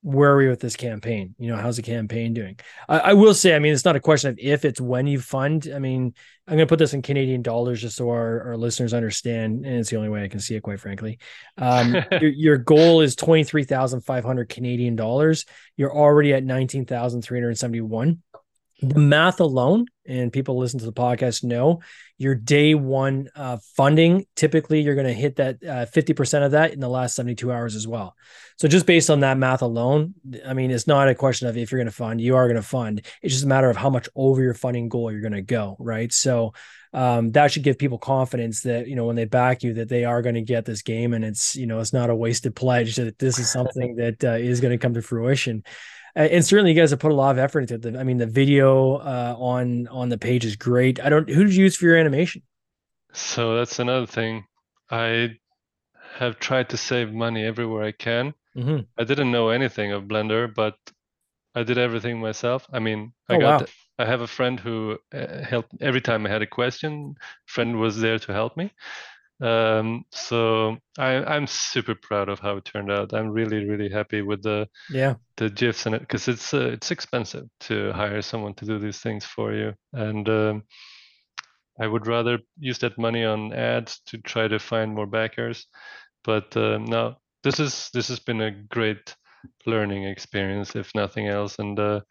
Where 0.02 0.32
are 0.32 0.38
we 0.38 0.48
with 0.48 0.62
this 0.62 0.76
campaign? 0.76 1.36
You 1.38 1.50
know, 1.50 1.58
how's 1.58 1.76
the 1.76 1.82
campaign 1.82 2.34
doing? 2.34 2.58
I, 2.88 3.00
I 3.00 3.14
will 3.14 3.34
say, 3.34 3.56
I 3.56 3.60
mean, 3.60 3.74
it's 3.74 3.84
not 3.84 3.98
a 3.98 4.00
question 4.00 4.30
of 4.30 4.40
if, 4.40 4.64
it's 4.64 4.80
when 4.80 5.08
you 5.08 5.20
fund. 5.20 5.70
I 5.74 5.80
mean, 5.80 6.14
I'm 6.48 6.56
going 6.56 6.66
to 6.66 6.72
put 6.72 6.80
this 6.80 6.94
in 6.94 7.02
Canadian 7.02 7.42
dollars 7.42 7.82
just 7.82 7.98
so 7.98 8.10
our, 8.10 8.44
our 8.44 8.58
listeners 8.58 8.94
understand. 8.94 9.66
And 9.66 9.76
it's 9.76 9.90
the 9.90 9.98
only 9.98 10.10
way 10.10 10.24
I 10.24 10.30
can 10.30 10.40
see 10.40 10.56
it, 10.56 10.64
quite 10.64 10.80
frankly. 10.80 11.20
Um, 11.58 11.96
your, 12.22 12.32
your 12.32 12.58
goal 12.58 13.02
is 13.02 13.16
23,500 13.16 14.50
Canadian 14.50 14.96
dollars. 14.96 15.46
You're 15.76 15.96
already 15.96 16.34
at 16.34 16.44
19,371. 16.44 18.22
The 18.82 19.00
math 19.00 19.40
alone, 19.42 19.88
and 20.06 20.32
people 20.32 20.58
listen 20.58 20.80
to 20.80 20.86
the 20.86 20.94
podcast 20.94 21.44
know 21.44 21.82
your 22.18 22.36
day 22.36 22.76
one 22.76 23.30
uh, 23.36 23.58
funding. 23.76 24.26
Typically, 24.36 24.82
you're 24.82 24.96
going 24.96 25.08
to 25.08 25.14
hit 25.14 25.38
that 25.38 25.58
uh, 25.64 25.86
50% 25.86 26.46
of 26.46 26.52
that 26.52 26.74
in 26.74 26.80
the 26.80 26.90
last 26.90 27.16
72 27.16 27.52
hours 27.52 27.76
as 27.76 27.88
well. 27.88 28.16
So, 28.58 28.68
just 28.68 28.86
based 28.86 29.10
on 29.10 29.22
that 29.22 29.38
math 29.38 29.62
alone, 29.62 30.14
I 30.46 30.54
mean, 30.54 30.72
it's 30.72 30.88
not 30.88 31.10
a 31.10 31.16
question 31.16 31.48
of 31.48 31.58
if 31.58 31.72
you're 31.72 31.80
going 31.80 31.88
to 31.88 31.92
fund, 31.92 32.22
you 32.22 32.36
are 32.36 32.48
going 32.48 32.56
to 32.56 32.62
fund. 32.62 33.06
It's 33.22 33.34
just 33.34 33.46
a 33.46 33.48
matter 33.48 33.70
of 33.70 33.78
how 33.78 33.90
much 33.90 34.08
over 34.16 34.42
your 34.42 34.54
funding 34.54 34.90
goal 34.90 35.12
you're 35.12 35.22
going 35.22 35.34
to 35.34 35.42
go, 35.42 35.76
right? 35.80 36.12
So, 36.12 36.54
um, 36.92 37.32
that 37.34 37.52
should 37.52 37.64
give 37.64 37.78
people 37.78 38.00
confidence 38.00 38.62
that 38.62 38.88
you 38.88 38.96
know 38.96 39.06
when 39.06 39.16
they 39.16 39.26
back 39.26 39.62
you 39.62 39.76
that 39.76 39.90
they 39.90 40.06
are 40.06 40.22
going 40.22 40.36
to 40.36 40.42
get 40.42 40.66
this 40.66 40.82
game 40.82 41.14
and 41.14 41.24
it's 41.24 41.56
you 41.56 41.68
know 41.68 41.80
it's 41.80 41.94
not 41.94 42.10
a 42.10 42.16
wasted 42.16 42.56
pledge 42.56 42.96
that 42.96 43.20
this 43.20 43.38
is 43.38 43.52
something 43.52 43.96
that 43.98 44.24
uh, 44.24 44.32
is 44.32 44.60
going 44.60 44.72
to 44.72 44.78
come 44.78 44.96
to 44.96 45.02
fruition 45.02 45.64
Uh, 45.64 45.99
and 46.16 46.46
certainly 46.46 46.72
you 46.72 46.78
guys 46.80 46.92
have 46.92 47.00
put 47.00 47.12
a 47.12 47.16
lot 47.16 47.32
of 47.32 47.38
effort 47.38 47.70
into 47.72 47.88
it 47.88 47.96
i 47.96 48.04
mean 48.04 48.18
the 48.18 48.26
video 48.26 48.96
uh, 48.98 49.36
on 49.38 49.88
on 49.88 50.10
the 50.10 50.18
page 50.18 50.46
is 50.46 50.56
great 50.56 51.00
i 51.02 51.10
don't 51.10 51.30
who 51.30 51.44
did 51.44 51.56
you 51.56 51.64
use 51.64 51.76
for 51.76 51.86
your 51.86 51.98
animation 51.98 52.42
So 53.14 53.56
that's 53.56 53.80
another 53.80 54.06
thing. 54.06 54.46
I 54.90 55.38
have 56.18 56.40
tried 56.40 56.70
to 56.70 56.78
save 56.78 57.14
money 57.14 57.44
everywhere 57.46 57.84
I 57.84 57.92
can. 57.92 58.34
Mhm. 58.58 58.88
I 58.98 59.04
didn't 59.04 59.32
know 59.32 59.50
anything 59.50 59.92
of 59.92 60.04
Blender, 60.04 60.54
but 60.54 60.76
I 61.56 61.64
did 61.64 61.78
everything 61.78 62.20
myself. 62.20 62.68
I 62.72 62.80
mean, 62.80 63.14
I 63.30 63.36
Oh, 63.36 63.40
got 63.40 63.62
wow. 63.62 63.68
I 64.00 64.06
have 64.06 64.22
a 64.22 64.28
friend 64.28 64.60
who 64.60 64.98
uh, 65.14 65.44
helped 65.44 65.74
every 65.82 66.02
time 66.02 66.26
I 66.26 66.30
had 66.30 66.42
a 66.42 66.48
question. 66.48 67.16
Friend 67.46 67.80
was 67.80 68.00
there 68.00 68.20
to 68.20 68.34
help 68.34 68.58
me. 68.58 68.72
Um, 69.42 70.04
so 70.12 70.78
I, 70.98 71.24
I'm 71.24 71.48
super 71.48 71.96
proud 71.96 72.28
of 72.30 72.40
how 72.40 72.58
it 72.58 72.66
turned 72.66 72.92
out. 72.92 73.14
I'm 73.14 73.30
really, 73.30 73.66
really 73.66 73.90
happy 73.90 74.22
with 74.22 74.44
the 74.44 74.68
yeah 74.90 75.16
the 75.38 75.50
gifs 75.50 75.86
in 75.86 75.94
it 75.94 76.02
because 76.02 76.28
it's 76.28 76.54
uh, 76.54 76.72
it's 76.74 76.92
expensive 76.92 77.46
to 77.62 77.92
hire 77.94 78.22
someone 78.22 78.54
to 78.56 78.66
do 78.66 78.80
these 78.80 79.00
things 79.00 79.26
for 79.26 79.54
you, 79.54 79.74
and 79.94 80.28
um, 80.28 80.64
I 81.80 81.88
would 81.88 82.08
rather 82.08 82.40
use 82.58 82.80
that 82.80 82.98
money 82.98 83.24
on 83.24 83.54
ads 83.54 84.02
to 84.08 84.18
try 84.18 84.48
to 84.48 84.60
find 84.60 84.94
more 84.94 85.08
backers. 85.08 85.68
But 86.24 86.56
um, 86.58 86.86
no, 86.86 87.16
this 87.44 87.60
is 87.60 87.90
this 87.94 88.10
has 88.10 88.20
been 88.20 88.42
a 88.42 88.52
great 88.52 89.16
learning 89.66 90.04
experience, 90.04 90.76
if 90.76 90.94
nothing 90.94 91.28
else, 91.28 91.60
and 91.60 91.80
uh, 91.80 92.02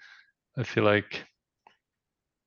I 0.57 0.63
feel 0.63 0.85
like 0.85 1.25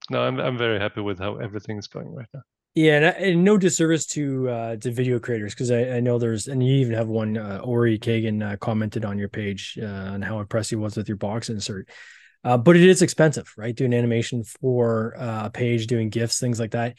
no, 0.10 0.22
I'm 0.22 0.40
I'm 0.40 0.58
very 0.58 0.80
happy 0.80 1.02
with 1.02 1.20
how 1.20 1.38
everything's 1.38 1.88
going 1.88 2.14
right 2.14 2.28
now. 2.34 2.42
Yeah 2.74 2.96
and, 2.96 3.06
and 3.06 3.44
no 3.44 3.58
disservice 3.58 4.06
to 4.06 4.50
uh 4.50 4.76
to 4.78 4.92
video 4.92 5.20
creators 5.20 5.54
because 5.54 5.72
I, 5.72 5.98
I 5.98 6.00
know 6.00 6.18
there's 6.18 6.48
and 6.48 6.66
you 6.66 6.76
even 6.76 6.94
have 6.94 7.08
one 7.08 7.38
uh, 7.38 7.60
ori 7.64 8.00
kagan 8.00 8.54
uh, 8.54 8.58
commented 8.58 9.06
on 9.06 9.18
your 9.18 9.30
page 9.30 9.78
uh, 9.82 9.86
on 9.86 10.22
how 10.22 10.40
impressed 10.40 10.70
he 10.70 10.76
was 10.76 10.96
with 10.96 11.08
your 11.08 11.18
box 11.18 11.50
insert 11.50 11.90
uh, 12.44 12.58
but 12.58 12.76
it 12.76 12.84
is 12.84 13.02
expensive 13.02 13.52
right 13.58 13.76
doing 13.76 13.94
animation 13.94 14.44
for 14.44 15.16
uh, 15.18 15.46
a 15.46 15.50
page 15.50 15.88
doing 15.88 16.10
gifts 16.10 16.40
things 16.40 16.60
like 16.60 16.72
that 16.72 16.98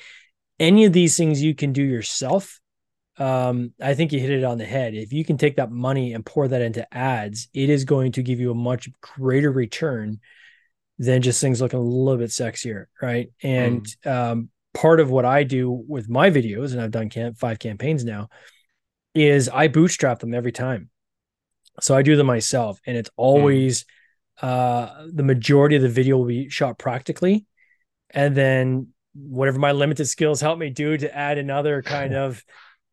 any 0.61 0.85
of 0.85 0.93
these 0.93 1.17
things 1.17 1.43
you 1.43 1.55
can 1.55 1.73
do 1.73 1.83
yourself 1.83 2.61
um, 3.19 3.73
I 3.81 3.95
think 3.95 4.13
you 4.13 4.21
hit 4.21 4.31
it 4.31 4.45
on 4.45 4.59
the 4.59 4.65
head. 4.65 4.95
If 4.95 5.13
you 5.13 5.25
can 5.25 5.37
take 5.37 5.57
that 5.57 5.71
money 5.71 6.15
and 6.15 6.25
pour 6.25 6.49
that 6.49 6.63
into 6.63 6.93
ads, 6.93 7.49
it 7.53 7.69
is 7.69 7.85
going 7.85 8.13
to 8.13 8.23
give 8.23 8.41
you 8.41 8.51
a 8.51 8.55
much 8.55 8.89
greater 9.01 9.53
return 9.53 10.21
than 10.99 11.23
just 11.23 11.41
things 11.41 11.61
looking 11.61 11.79
a 11.79 11.83
little 11.83 12.19
bit 12.19 12.31
sexier, 12.31 12.87
right? 13.01 13.31
And 13.43 13.87
um, 14.07 14.49
part 14.75 15.01
of 15.01 15.11
what 15.11 15.25
I 15.25 15.45
do 15.45 15.71
with 15.71 16.09
my 16.09 16.31
videos, 16.31 16.73
and 16.73 16.81
I've 16.81 16.91
done 16.91 17.09
camp 17.09 17.39
five 17.39 17.59
campaigns 17.59 18.05
now, 18.05 18.29
is 19.15 19.49
I 19.49 19.69
bootstrap 19.69 20.21
them 20.21 20.35
every 20.35 20.53
time. 20.53 20.91
So 21.81 21.95
I 21.97 22.03
do 22.03 22.17
them 22.17 22.27
myself, 22.27 22.81
and 22.87 22.97
it's 22.97 23.11
always 23.17 23.85
uh, 24.41 25.07
the 25.13 25.23
majority 25.23 25.77
of 25.77 25.83
the 25.83 25.89
video 25.89 26.17
will 26.19 26.27
be 26.27 26.49
shot 26.49 26.79
practically, 26.79 27.47
and 28.11 28.35
then 28.37 28.89
whatever 29.15 29.59
my 29.59 29.73
limited 29.73 30.07
skills 30.07 30.41
help 30.41 30.59
me 30.59 30.71
do 30.71 30.97
to 30.97 31.15
add 31.15 31.37
another 31.39 31.83
kind 31.83 32.15
of 32.15 32.43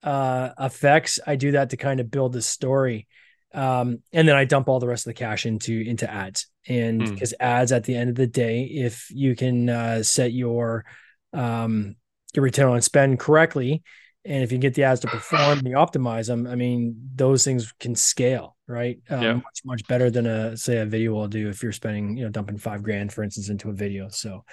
uh 0.03 0.49
effects 0.59 1.19
i 1.27 1.35
do 1.35 1.51
that 1.51 1.71
to 1.71 1.77
kind 1.77 1.99
of 1.99 2.09
build 2.09 2.31
the 2.31 2.41
story 2.41 3.05
um 3.53 3.99
and 4.13 4.27
then 4.27 4.35
i 4.35 4.45
dump 4.45 4.69
all 4.69 4.79
the 4.79 4.87
rest 4.87 5.05
of 5.05 5.09
the 5.11 5.13
cash 5.19 5.45
into 5.45 5.81
into 5.81 6.09
ads 6.09 6.47
and 6.67 7.01
Hmm. 7.01 7.13
because 7.13 7.33
ads 7.39 7.71
at 7.73 7.83
the 7.85 7.95
end 7.95 8.09
of 8.09 8.15
the 8.15 8.27
day 8.27 8.63
if 8.63 9.07
you 9.11 9.35
can 9.35 9.69
uh 9.69 10.03
set 10.03 10.31
your 10.31 10.85
um 11.33 11.95
your 12.33 12.43
return 12.43 12.69
on 12.71 12.81
spend 12.81 13.19
correctly 13.19 13.81
and 14.25 14.43
if 14.43 14.51
you 14.51 14.57
get 14.57 14.73
the 14.73 14.83
ads 14.83 14.99
to 15.01 15.07
perform 15.07 15.59
and 15.59 15.67
you 15.67 15.75
optimize 15.75 16.27
them 16.27 16.45
i 16.47 16.55
mean 16.55 16.95
those 17.15 17.43
things 17.43 17.73
can 17.79 17.95
scale 17.95 18.55
right 18.67 18.99
um, 19.09 19.21
Yeah. 19.23 19.33
much 19.33 19.61
much 19.65 19.87
better 19.87 20.09
than 20.09 20.25
a 20.25 20.57
say 20.57 20.77
a 20.77 20.85
video 20.85 21.13
will 21.13 21.27
do 21.27 21.49
if 21.49 21.63
you're 21.63 21.71
spending 21.71 22.17
you 22.17 22.23
know 22.25 22.29
dumping 22.29 22.57
five 22.57 22.83
grand 22.83 23.11
for 23.13 23.23
instance 23.23 23.49
into 23.49 23.69
a 23.69 23.73
video 23.73 24.09
so 24.09 24.43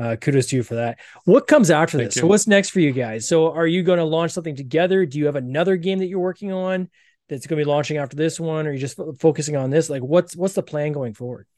uh, 0.00 0.14
kudos 0.14 0.46
to 0.46 0.54
you 0.54 0.62
for 0.62 0.76
that. 0.76 1.00
What 1.24 1.48
comes 1.48 1.68
after 1.68 1.98
Thank 1.98 2.10
this? 2.10 2.16
you. 2.16 2.20
So 2.20 2.26
what's 2.28 2.46
next 2.46 2.70
for 2.70 2.78
you 2.78 2.92
guys? 2.92 3.26
So 3.26 3.50
are 3.52 3.66
you 3.66 3.82
going 3.82 3.98
to 3.98 4.04
launch 4.04 4.30
something 4.30 4.54
together? 4.54 5.04
Do 5.04 5.18
you 5.18 5.26
have 5.26 5.34
another 5.34 5.74
game 5.76 5.98
that 5.98 6.06
you're 6.06 6.20
working 6.20 6.52
on 6.52 6.88
that's 7.28 7.48
going 7.48 7.58
to 7.58 7.64
be 7.64 7.68
launching 7.68 7.96
after 7.96 8.14
this 8.14 8.38
one? 8.38 8.68
Or 8.68 8.70
are 8.70 8.72
you 8.72 8.78
just 8.78 8.96
fo- 8.96 9.14
focusing 9.14 9.56
on 9.56 9.70
this? 9.70 9.90
Like 9.90 10.02
what's 10.02 10.36
what's 10.36 10.54
the 10.54 10.62
plan 10.62 10.92
going 10.92 11.14
forward? 11.14 11.48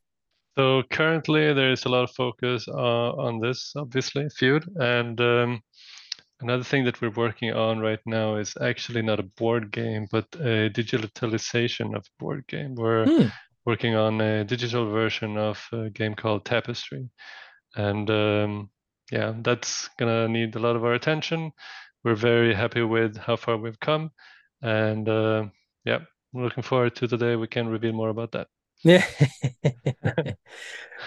So 0.56 0.82
currently 0.90 1.52
there 1.54 1.72
is 1.72 1.84
a 1.84 1.88
lot 1.88 2.04
of 2.04 2.14
focus 2.14 2.66
uh, 2.68 3.12
on 3.16 3.40
this, 3.40 3.72
obviously, 3.76 4.28
feud. 4.30 4.64
And 4.76 5.20
um, 5.20 5.62
another 6.40 6.64
thing 6.64 6.84
that 6.84 7.00
we're 7.00 7.10
working 7.10 7.52
on 7.52 7.80
right 7.80 8.00
now 8.06 8.36
is 8.36 8.54
actually 8.60 9.02
not 9.02 9.20
a 9.20 9.30
board 9.38 9.70
game, 9.72 10.06
but 10.10 10.26
a 10.36 10.70
digitalization 10.70 11.96
of 11.96 12.04
a 12.06 12.22
board 12.22 12.46
game. 12.48 12.74
We're 12.74 13.08
Hmm. 13.08 13.28
working 13.64 13.94
on 13.94 14.20
a 14.20 14.44
digital 14.44 14.90
version 14.90 15.38
of 15.38 15.64
a 15.72 15.90
game 15.90 16.14
called 16.14 16.44
Tapestry. 16.44 17.08
And 17.76 18.10
um, 18.10 18.70
yeah, 19.10 19.34
that's 19.42 19.88
gonna 19.98 20.28
need 20.28 20.54
a 20.56 20.60
lot 20.60 20.76
of 20.76 20.84
our 20.84 20.94
attention. 20.94 21.52
We're 22.04 22.16
very 22.16 22.54
happy 22.54 22.82
with 22.82 23.16
how 23.16 23.36
far 23.36 23.56
we've 23.56 23.80
come. 23.80 24.10
And 24.62 25.08
uh, 25.08 25.46
yeah, 25.84 26.00
we're 26.32 26.44
looking 26.44 26.62
forward 26.64 26.96
to 26.96 27.06
the 27.06 27.16
day 27.18 27.36
we 27.36 27.48
can 27.48 27.68
reveal 27.68 27.92
more 27.92 28.10
about 28.10 28.32
that. 28.32 28.48
Yeah. 28.84 29.04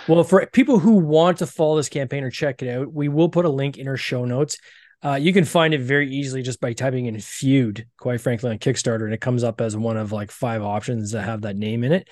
well, 0.08 0.24
for 0.24 0.46
people 0.48 0.80
who 0.80 0.94
want 0.94 1.40
to 1.40 1.48
follow 1.48 1.78
this 1.78 1.90
campaign 1.90 2.24
or 2.24 2.32
check 2.32 2.62
it 2.62 2.70
out, 2.70 2.94
we 2.94 3.10
will 3.10 3.30
put 3.30 3.46
a 3.46 3.50
link 3.50 3.78
in 3.78 3.88
our 3.88 3.98
show 3.98 4.26
notes. 4.26 4.58
Uh, 5.04 5.16
you 5.16 5.34
can 5.34 5.46
find 5.46 5.74
it 5.74 5.82
very 5.82 6.10
easily 6.10 6.42
just 6.42 6.62
by 6.62 6.74
typing 6.74 7.06
in 7.06 7.20
feud, 7.20 7.86
quite 8.00 8.22
frankly, 8.22 8.50
on 8.50 8.58
Kickstarter, 8.58 9.06
and 9.06 9.14
it 9.14 9.22
comes 9.22 9.44
up 9.44 9.62
as 9.62 9.78
one 9.78 9.98
of 9.98 10.12
like 10.12 10.32
five 10.32 10.64
options 10.64 11.12
that 11.12 11.24
have 11.24 11.42
that 11.42 11.58
name 11.58 11.84
in 11.84 11.92
it. 11.92 12.08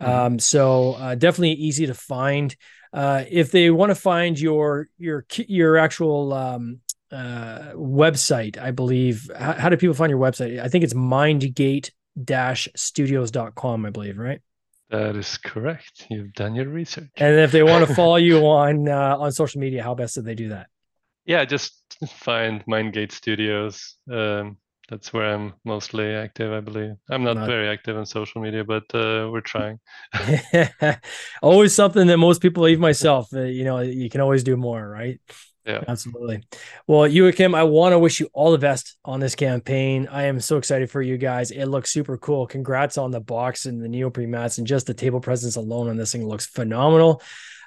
Mhm. 0.00 0.08
Um, 0.08 0.38
so 0.38 0.92
uh, 0.92 1.14
definitely 1.14 1.52
easy 1.52 1.86
to 1.86 1.94
find. 1.94 2.54
Uh, 2.92 3.24
if 3.28 3.50
they 3.50 3.70
want 3.70 3.90
to 3.90 3.94
find 3.94 4.38
your 4.38 4.88
your 4.98 5.24
your 5.48 5.78
actual 5.78 6.32
um, 6.32 6.80
uh, 7.10 7.72
website, 7.74 8.58
I 8.58 8.70
believe. 8.70 9.28
How, 9.36 9.52
how 9.54 9.68
do 9.70 9.76
people 9.76 9.94
find 9.94 10.10
your 10.10 10.20
website? 10.20 10.60
I 10.60 10.68
think 10.68 10.84
it's 10.84 10.94
mindgate-studios.com, 10.94 13.86
I 13.86 13.90
believe, 13.90 14.18
right? 14.18 14.40
That 14.90 15.16
is 15.16 15.36
correct. 15.38 16.06
You've 16.10 16.32
done 16.34 16.54
your 16.54 16.68
research. 16.68 17.10
And 17.16 17.38
if 17.40 17.50
they 17.52 17.62
want 17.62 17.86
to 17.86 17.94
follow 17.94 18.16
you 18.16 18.38
on 18.46 18.88
uh, 18.88 19.16
on 19.18 19.32
social 19.32 19.60
media, 19.60 19.82
how 19.82 19.94
best 19.94 20.14
do 20.14 20.22
they 20.22 20.34
do 20.34 20.50
that? 20.50 20.68
yeah, 21.24 21.44
just 21.44 21.82
find 22.08 22.64
Mindgate 22.66 23.10
Studios. 23.12 23.96
Um, 24.10 24.58
that's 24.88 25.12
where 25.12 25.34
I'm 25.34 25.54
mostly 25.64 26.14
active, 26.14 26.52
I 26.52 26.60
believe. 26.60 26.94
I'm 27.10 27.24
not 27.24 27.36
Not- 27.36 27.48
very 27.48 27.68
active 27.68 27.96
on 27.96 28.06
social 28.06 28.40
media, 28.40 28.62
but 28.62 28.84
uh, 28.94 29.28
we're 29.32 29.40
trying. 29.40 29.80
always 31.42 31.74
something 31.74 32.06
that 32.06 32.18
most 32.18 32.40
people, 32.40 32.68
even 32.68 32.80
myself, 32.80 33.28
uh, 33.34 33.40
you 33.40 33.64
know, 33.64 33.80
you 33.80 34.08
can 34.08 34.20
always 34.20 34.44
do 34.44 34.56
more, 34.56 34.88
right? 34.88 35.20
Yeah. 35.66 35.82
Absolutely. 35.88 36.44
Well, 36.86 37.08
Joakim, 37.10 37.54
I 37.56 37.64
want 37.64 37.92
to 37.92 37.98
wish 37.98 38.20
you 38.20 38.28
all 38.32 38.52
the 38.52 38.58
best 38.58 38.96
on 39.04 39.18
this 39.18 39.34
campaign. 39.34 40.06
I 40.10 40.24
am 40.24 40.38
so 40.38 40.58
excited 40.58 40.90
for 40.90 41.02
you 41.02 41.18
guys. 41.18 41.50
It 41.50 41.66
looks 41.66 41.92
super 41.92 42.16
cool. 42.16 42.46
Congrats 42.46 42.96
on 42.96 43.10
the 43.10 43.20
box 43.20 43.66
and 43.66 43.82
the 43.82 43.88
neoprene 43.88 44.30
mats 44.30 44.58
and 44.58 44.66
just 44.66 44.86
the 44.86 44.94
table 44.94 45.20
presence 45.20 45.56
alone 45.56 45.88
on 45.88 45.96
this 45.96 46.12
thing 46.12 46.26
looks 46.26 46.46
phenomenal. 46.46 47.20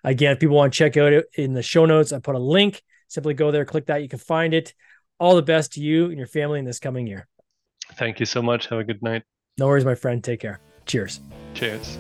Again, 0.05 0.31
if 0.31 0.39
people 0.39 0.55
want 0.55 0.71
to 0.73 0.77
check 0.77 0.95
out 0.95 1.11
it 1.11 1.25
in 1.33 1.53
the 1.53 1.61
show 1.61 1.85
notes, 1.85 2.13
I 2.13 2.19
put 2.19 2.35
a 2.35 2.39
link. 2.39 2.81
Simply 3.09 3.33
go 3.33 3.51
there, 3.51 3.65
click 3.65 3.87
that. 3.87 4.01
You 4.01 4.07
can 4.07 4.19
find 4.19 4.53
it. 4.53 4.73
all 5.19 5.35
the 5.35 5.41
best 5.41 5.73
to 5.73 5.81
you 5.81 6.05
and 6.05 6.17
your 6.17 6.27
family 6.27 6.59
in 6.59 6.65
this 6.65 6.79
coming 6.79 7.05
year. 7.05 7.27
Thank 7.95 8.19
you 8.19 8.25
so 8.25 8.41
much. 8.41 8.67
Have 8.67 8.79
a 8.79 8.83
good 8.83 9.03
night. 9.03 9.23
No 9.57 9.67
worries, 9.67 9.85
my 9.85 9.95
friend. 9.95 10.23
Take 10.23 10.39
care. 10.39 10.59
Cheers. 10.85 11.19
Cheers. 11.53 11.97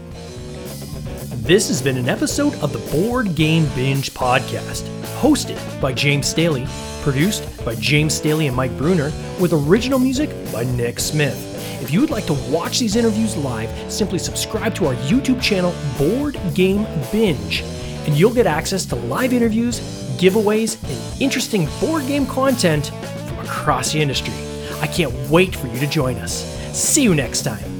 This 1.31 1.67
has 1.67 1.79
been 1.79 1.97
an 1.97 2.09
episode 2.09 2.55
of 2.55 2.73
the 2.73 2.79
Board 2.91 3.35
Game 3.35 3.67
Binge 3.75 4.11
podcast, 4.13 4.81
hosted 5.19 5.59
by 5.79 5.93
James 5.93 6.27
Staley, 6.27 6.65
produced 7.03 7.43
by 7.63 7.75
James 7.75 8.15
Staley 8.15 8.47
and 8.47 8.55
Mike 8.55 8.75
Bruner, 8.77 9.11
with 9.39 9.53
original 9.53 9.99
music 9.99 10.31
by 10.51 10.63
Nick 10.63 10.99
Smith. 10.99 11.37
If 11.83 11.91
you 11.91 12.01
would 12.01 12.09
like 12.09 12.25
to 12.25 12.33
watch 12.51 12.79
these 12.79 12.95
interviews 12.95 13.37
live, 13.37 13.69
simply 13.91 14.17
subscribe 14.17 14.73
to 14.75 14.87
our 14.87 14.95
YouTube 14.95 15.39
channel, 15.39 15.73
Board 15.99 16.39
Game 16.55 16.87
Binge, 17.11 17.61
and 18.07 18.17
you'll 18.17 18.33
get 18.33 18.47
access 18.47 18.83
to 18.87 18.95
live 18.95 19.31
interviews, 19.31 19.79
giveaways, 20.17 20.81
and 20.83 21.21
interesting 21.21 21.67
board 21.79 22.07
game 22.07 22.25
content 22.25 22.87
from 23.27 23.37
across 23.39 23.93
the 23.93 24.01
industry. 24.01 24.33
I 24.81 24.87
can't 24.87 25.13
wait 25.29 25.55
for 25.55 25.67
you 25.67 25.79
to 25.79 25.87
join 25.87 26.15
us. 26.17 26.43
See 26.73 27.03
you 27.03 27.13
next 27.13 27.43
time. 27.43 27.79